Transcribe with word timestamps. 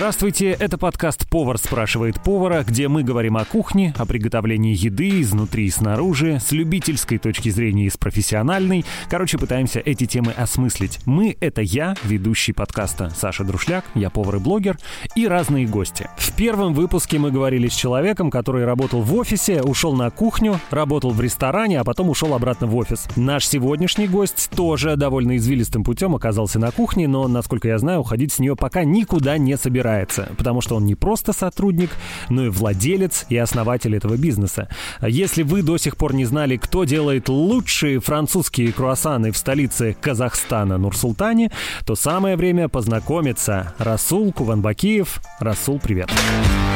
Здравствуйте, 0.00 0.52
это 0.52 0.78
подкаст 0.78 1.28
«Повар 1.28 1.58
спрашивает 1.58 2.22
повара», 2.22 2.64
где 2.66 2.88
мы 2.88 3.02
говорим 3.02 3.36
о 3.36 3.44
кухне, 3.44 3.92
о 3.98 4.06
приготовлении 4.06 4.74
еды 4.74 5.20
изнутри 5.20 5.66
и 5.66 5.70
снаружи, 5.70 6.40
с 6.40 6.52
любительской 6.52 7.18
точки 7.18 7.50
зрения 7.50 7.84
и 7.84 7.90
с 7.90 7.98
профессиональной. 7.98 8.86
Короче, 9.10 9.36
пытаемся 9.36 9.78
эти 9.78 10.06
темы 10.06 10.32
осмыслить. 10.32 11.00
Мы— 11.04 11.36
это 11.40 11.60
я, 11.60 11.94
ведущий 12.02 12.54
подкаста 12.54 13.12
Саша 13.14 13.44
Друшляк, 13.44 13.84
я 13.94 14.08
повар 14.08 14.36
и 14.36 14.38
блогер, 14.38 14.78
и 15.16 15.28
разные 15.28 15.66
гости. 15.66 16.08
В 16.16 16.32
первом 16.32 16.72
выпуске 16.72 17.18
мы 17.18 17.30
говорили 17.30 17.68
с 17.68 17.74
человеком, 17.74 18.30
который 18.30 18.64
работал 18.64 19.02
в 19.02 19.14
офисе, 19.14 19.60
ушел 19.60 19.92
на 19.92 20.08
кухню, 20.10 20.58
работал 20.70 21.10
в 21.10 21.20
ресторане, 21.20 21.78
а 21.78 21.84
потом 21.84 22.08
ушел 22.08 22.32
обратно 22.32 22.66
в 22.66 22.74
офис. 22.74 23.06
Наш 23.16 23.46
сегодняшний 23.46 24.08
гость 24.08 24.48
тоже 24.56 24.96
довольно 24.96 25.36
извилистым 25.36 25.84
путем 25.84 26.14
оказался 26.14 26.58
на 26.58 26.70
кухне, 26.70 27.06
но, 27.06 27.28
насколько 27.28 27.68
я 27.68 27.76
знаю, 27.76 28.00
уходить 28.00 28.32
с 28.32 28.38
нее 28.38 28.56
пока 28.56 28.82
никуда 28.82 29.36
не 29.36 29.58
собирается 29.58 29.89
собирается, 29.90 30.28
потому 30.36 30.60
что 30.60 30.76
он 30.76 30.84
не 30.84 30.94
просто 30.94 31.32
сотрудник, 31.32 31.90
но 32.28 32.46
и 32.46 32.48
владелец 32.48 33.26
и 33.28 33.36
основатель 33.36 33.96
этого 33.96 34.16
бизнеса. 34.16 34.68
Если 35.02 35.42
вы 35.42 35.62
до 35.62 35.78
сих 35.78 35.96
пор 35.96 36.14
не 36.14 36.24
знали, 36.24 36.56
кто 36.56 36.84
делает 36.84 37.28
лучшие 37.28 38.00
французские 38.00 38.72
круассаны 38.72 39.32
в 39.32 39.36
столице 39.36 39.96
Казахстана 40.00 40.78
Нур-Султане, 40.78 41.50
то 41.84 41.96
самое 41.96 42.36
время 42.36 42.68
познакомиться. 42.68 43.74
Расул 43.78 44.32
Куванбакиев. 44.32 45.20
Расул, 45.40 45.78
привет. 45.78 46.08
Привет. 46.08 46.69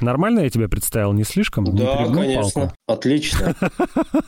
Нормально 0.00 0.40
я 0.40 0.50
тебя 0.50 0.68
представил, 0.68 1.12
не 1.12 1.24
слишком? 1.24 1.64
Да, 1.76 2.06
не 2.06 2.14
конечно. 2.14 2.60
Палку? 2.60 2.74
Отлично. 2.86 3.54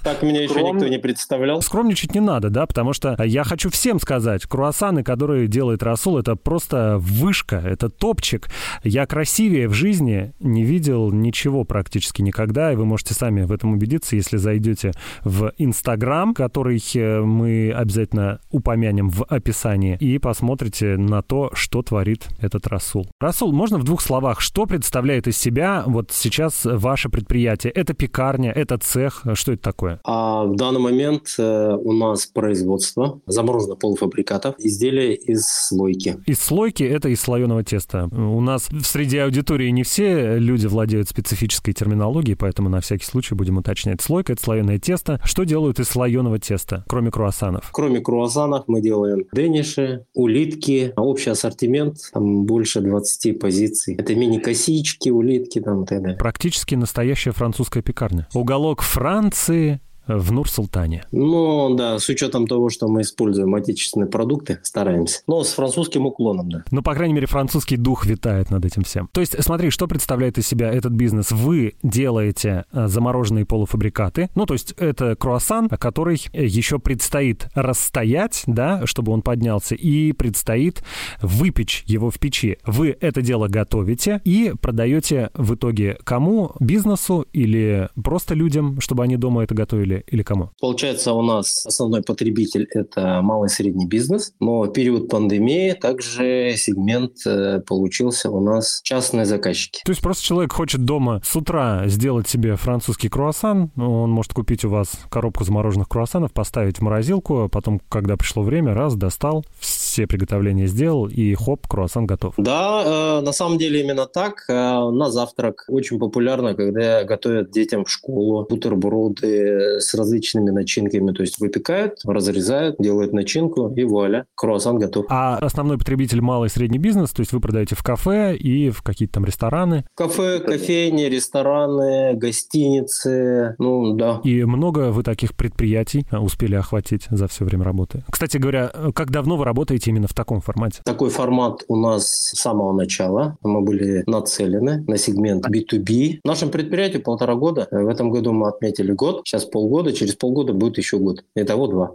Так 0.03 0.23
меня 0.23 0.43
еще 0.43 0.63
никто 0.63 0.89
не 0.89 0.99
представлял. 0.99 1.63
Скромничать 1.63 2.15
не 2.15 2.21
надо, 2.21 2.51
да, 2.51 2.67
потому 2.67 2.93
что 2.93 3.17
я 3.23 3.45
хочу 3.45 3.71
всем 3.71 4.01
сказать, 4.01 4.47
круассаны, 4.47 5.03
которые 5.03 5.47
делает 5.47 5.83
Расул, 5.83 6.19
это 6.19 6.37
просто 6.37 6.97
вышка, 6.99 7.57
это 7.57 7.89
топчик. 7.89 8.49
Я 8.83 9.07
красивее 9.07 9.69
в 9.69 9.75
жизни 9.75 10.33
не 10.41 10.65
видел 10.65 11.11
ничего 11.13 11.65
практически 11.65 12.23
никогда, 12.23 12.73
и 12.73 12.77
вы 12.77 12.87
можете 12.87 13.15
сами 13.15 13.43
в 13.43 13.53
этом 13.53 13.73
убедиться, 13.73 14.17
если 14.17 14.37
зайдете 14.37 14.93
в 15.23 15.53
Инстаграм, 15.59 16.35
который 16.35 16.83
э, 16.95 17.21
мы 17.21 17.73
обязательно 17.73 18.41
упомянем 18.51 19.11
в 19.11 19.25
описании, 19.25 19.97
и 20.01 20.19
посмотрите 20.19 20.97
на 20.97 21.23
то, 21.23 21.51
что 21.55 21.83
творит 21.83 22.29
этот 22.41 22.67
Расул. 22.67 23.09
Расул, 23.21 23.53
можно 23.53 23.79
в 23.79 23.85
двух 23.85 24.01
словах, 24.01 24.41
что 24.41 24.67
представляет 24.67 25.29
из 25.29 25.37
себя 25.37 25.60
себя 25.61 25.85
вот 25.87 26.11
сейчас 26.13 26.65
ваше 26.65 27.09
предприятие? 27.09 27.73
Это 27.73 27.93
пекарня, 27.95 28.51
это 28.51 28.79
цех, 28.79 29.25
что 29.35 29.53
это 29.53 29.63
такое? 29.63 30.01
А 30.05 30.45
в 30.45 30.57
данный 30.57 30.81
момент 30.81 31.35
э, 31.39 31.77
у 31.77 31.93
нас 31.93 32.27
производство 32.27 33.21
замороженных 33.27 33.79
полуфабрикатов, 33.79 34.55
изделия 34.59 35.15
из 35.15 35.47
слойки. 35.47 36.17
Из 36.27 36.41
слойки 36.41 36.83
это 36.83 37.09
из 37.09 37.21
слоеного 37.21 37.63
теста. 37.63 38.09
У 38.13 38.41
нас 38.41 38.71
в 38.71 38.85
среди 38.85 39.19
аудитории 39.19 39.69
не 39.71 39.83
все 39.83 40.39
люди 40.39 40.67
владеют 40.67 41.09
специфической 41.09 41.73
терминологией, 41.73 42.37
поэтому 42.37 42.69
на 42.69 42.81
всякий 42.81 43.05
случай 43.05 43.35
будем 43.35 43.59
уточнять. 43.59 44.01
Слойка— 44.01 44.33
это 44.35 44.43
слоеное 44.43 44.79
тесто. 44.79 45.21
Что 45.25 45.45
делают 45.45 45.79
из 45.79 45.89
слоеного 45.89 46.39
теста, 46.39 46.85
кроме 46.89 47.11
круассанов? 47.11 47.69
Кроме 47.73 48.01
круассанов 48.01 48.65
мы 48.67 48.81
делаем 48.81 49.25
дениши, 49.33 50.07
улитки, 50.15 50.93
общий 50.97 51.31
ассортимент, 51.31 51.97
там 52.13 52.45
больше 52.45 52.81
20 52.81 53.39
позиций. 53.39 53.97
Это 53.97 54.15
мини-косички, 54.15 55.11
улитки, 55.11 55.50
там 55.59 55.83
и 55.83 55.87
так 55.87 56.03
далее. 56.03 56.17
Практически 56.17 56.77
настоящая 56.77 57.33
французская 57.33 57.83
пекарня. 57.83 58.29
Уголок 58.35 58.83
Франции, 58.83 59.81
в 60.19 60.33
Нур-Султане. 60.33 61.05
Ну, 61.13 61.75
да, 61.75 61.99
с 61.99 62.09
учетом 62.09 62.47
того, 62.47 62.69
что 62.69 62.89
мы 62.89 63.03
используем 63.03 63.55
отечественные 63.55 64.09
продукты, 64.09 64.59
стараемся. 64.63 65.21
Но 65.27 65.43
с 65.45 65.53
французским 65.53 66.07
уклоном, 66.07 66.51
да. 66.51 66.65
Ну, 66.71 66.83
по 66.83 66.95
крайней 66.95 67.15
мере, 67.15 67.27
французский 67.27 67.77
дух 67.77 68.07
витает 68.07 68.51
над 68.51 68.65
этим 68.65 68.83
всем. 68.83 69.09
То 69.13 69.21
есть, 69.21 69.43
смотри, 69.43 69.71
что 69.71 69.87
представляет 69.87 70.39
из 70.39 70.47
себя 70.47 70.71
этот 70.73 70.93
бизнес? 70.93 71.31
Вы 71.31 71.75
делаете 71.83 72.65
э, 72.73 72.87
замороженные 72.89 73.47
полуфабрикаты, 73.47 74.31
ну, 74.35 74.47
то 74.47 74.55
есть 74.55 74.73
это 74.73 75.17
круассан, 75.17 75.69
который 75.69 76.21
еще 76.33 76.79
предстоит 76.79 77.49
расстоять, 77.55 78.43
да, 78.47 78.87
чтобы 78.87 79.13
он 79.13 79.23
поднялся, 79.23 79.75
и 79.75 80.13
предстоит 80.13 80.83
выпечь 81.23 81.85
его 81.87 82.11
в 82.11 82.19
печи. 82.19 82.59
Вы 82.67 82.97
это 83.01 83.23
дело 83.23 83.49
готовите 83.49 84.21
и 84.25 84.53
продаете 84.61 85.31
в 85.35 85.55
итоге 85.55 85.99
кому? 86.05 86.53
Бизнесу 86.61 87.27
или 87.33 87.89
просто 88.03 88.35
людям, 88.35 88.81
чтобы 88.81 89.05
они 89.05 89.17
дома 89.17 89.43
это 89.43 89.55
готовили? 89.55 90.00
Или, 90.07 90.23
кому? 90.23 90.51
Получается, 90.61 91.13
у 91.13 91.23
нас 91.23 91.67
основной 91.67 92.03
потребитель– 92.03 92.67
это 92.71 93.21
малый 93.23 93.47
и 93.47 93.51
средний 93.51 93.87
бизнес, 93.87 94.33
но 94.41 94.63
в 94.63 94.73
период 94.73 95.09
пандемии 95.09 95.73
также 95.73 96.55
сегмент 96.57 97.27
э, 97.27 97.61
получился 97.67 98.31
у 98.31 98.41
нас 98.41 98.81
частные 98.83 99.27
заказчики. 99.27 99.81
То 99.85 99.93
есть 99.93 100.03
просто 100.03 100.25
человек 100.25 100.53
хочет 100.53 100.85
дома 100.85 101.21
с 101.25 101.35
утра 101.37 101.85
сделать 101.87 102.29
себе 102.29 102.57
французский 102.57 103.09
круассан, 103.09 103.71
он 103.77 104.11
может 104.11 104.33
купить 104.33 104.65
у 104.65 104.71
вас 104.71 104.93
коробку 105.11 105.45
замороженных 105.45 105.89
круассанов, 105.89 106.33
поставить 106.33 106.79
в 106.79 106.83
морозилку, 106.83 107.45
а 107.45 107.49
потом, 107.49 107.81
когда 107.89 108.17
пришло 108.17 108.43
время, 108.43 108.75
раз, 108.75 108.95
достал, 108.95 109.45
все 109.59 109.90
приготовления 110.07 110.67
сделал, 110.67 111.07
и 111.07 111.35
хоп, 111.35 111.67
круассан 111.67 112.07
готов. 112.07 112.35
Да, 112.37 113.19
э, 113.21 113.25
на 113.25 113.33
самом 113.33 113.59
деле 113.59 113.81
именно 113.81 114.07
так. 114.07 114.45
Э, 114.49 114.53
на 114.91 115.11
завтрак 115.11 115.65
очень 115.69 115.99
популярно, 115.99 116.55
когда 116.55 117.05
готовят 117.05 117.51
детям 117.51 117.85
в 117.85 117.91
школу 117.91 118.47
бутерброды 118.49 119.81
с 119.81 119.95
различными 119.95 120.51
начинками. 120.51 121.13
То 121.13 121.23
есть 121.23 121.39
выпекают, 121.41 122.01
разрезают, 122.05 122.77
делают 122.79 123.13
начинку, 123.13 123.73
и 123.75 123.85
вуаля, 123.85 124.27
круассан 124.35 124.79
готов. 124.79 125.07
А 125.09 125.37
основной 125.39 125.79
потребитель 125.79 126.21
малый 126.21 126.47
и 126.47 126.51
средний 126.51 126.79
бизнес, 126.79 127.11
то 127.11 127.21
есть 127.21 127.33
вы 127.33 127.41
продаете 127.41 127.75
в 127.75 127.83
кафе 127.83 128.37
и 128.37 128.71
в 128.71 128.83
какие-то 128.83 129.15
там 129.15 129.25
рестораны? 129.25 129.85
Кафе, 129.95 130.41
кофейни, 130.41 131.03
рестораны, 131.03 132.15
гостиницы, 132.15 133.55
ну 133.59 133.95
да. 133.95 134.21
И 134.25 134.45
много 134.45 134.91
вы 134.91 135.03
таких 135.03 135.35
предприятий 135.35 136.07
успели 136.13 136.55
охватить 136.55 137.07
за 137.11 137.29
все 137.29 137.45
время 137.45 137.65
работы? 137.65 138.05
Кстати 138.11 138.37
говоря, 138.37 138.71
как 138.95 139.11
давно 139.11 139.37
вы 139.37 139.45
работаете 139.45 139.90
именно 139.91 140.09
в 140.09 140.15
таком 140.15 140.41
формате? 140.41 140.83
Такой 140.85 141.11
формат 141.11 141.65
у 141.69 141.77
нас 141.77 142.07
с 142.07 142.41
самого 142.41 142.73
начала. 142.73 143.37
Мы 143.43 143.61
были 143.61 144.03
нацелены 144.07 144.85
на 144.87 144.97
сегмент 144.97 145.47
B2B. 145.47 146.21
Нашему 146.25 146.51
предприятию 146.51 147.03
полтора 147.03 147.35
года. 147.35 147.69
В 147.71 147.89
этом 147.89 148.11
году 148.11 148.33
мы 148.33 148.49
отметили 148.49 148.93
год. 148.93 149.23
Сейчас 149.25 149.45
пол 149.45 149.61
полгода, 149.71 149.93
через 149.93 150.15
полгода 150.17 150.53
будет 150.53 150.79
еще 150.79 150.99
год. 150.99 151.25
Итого 151.35 151.67
два. 151.67 151.93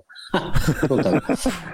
Ну, 0.90 0.97
так. 0.97 1.23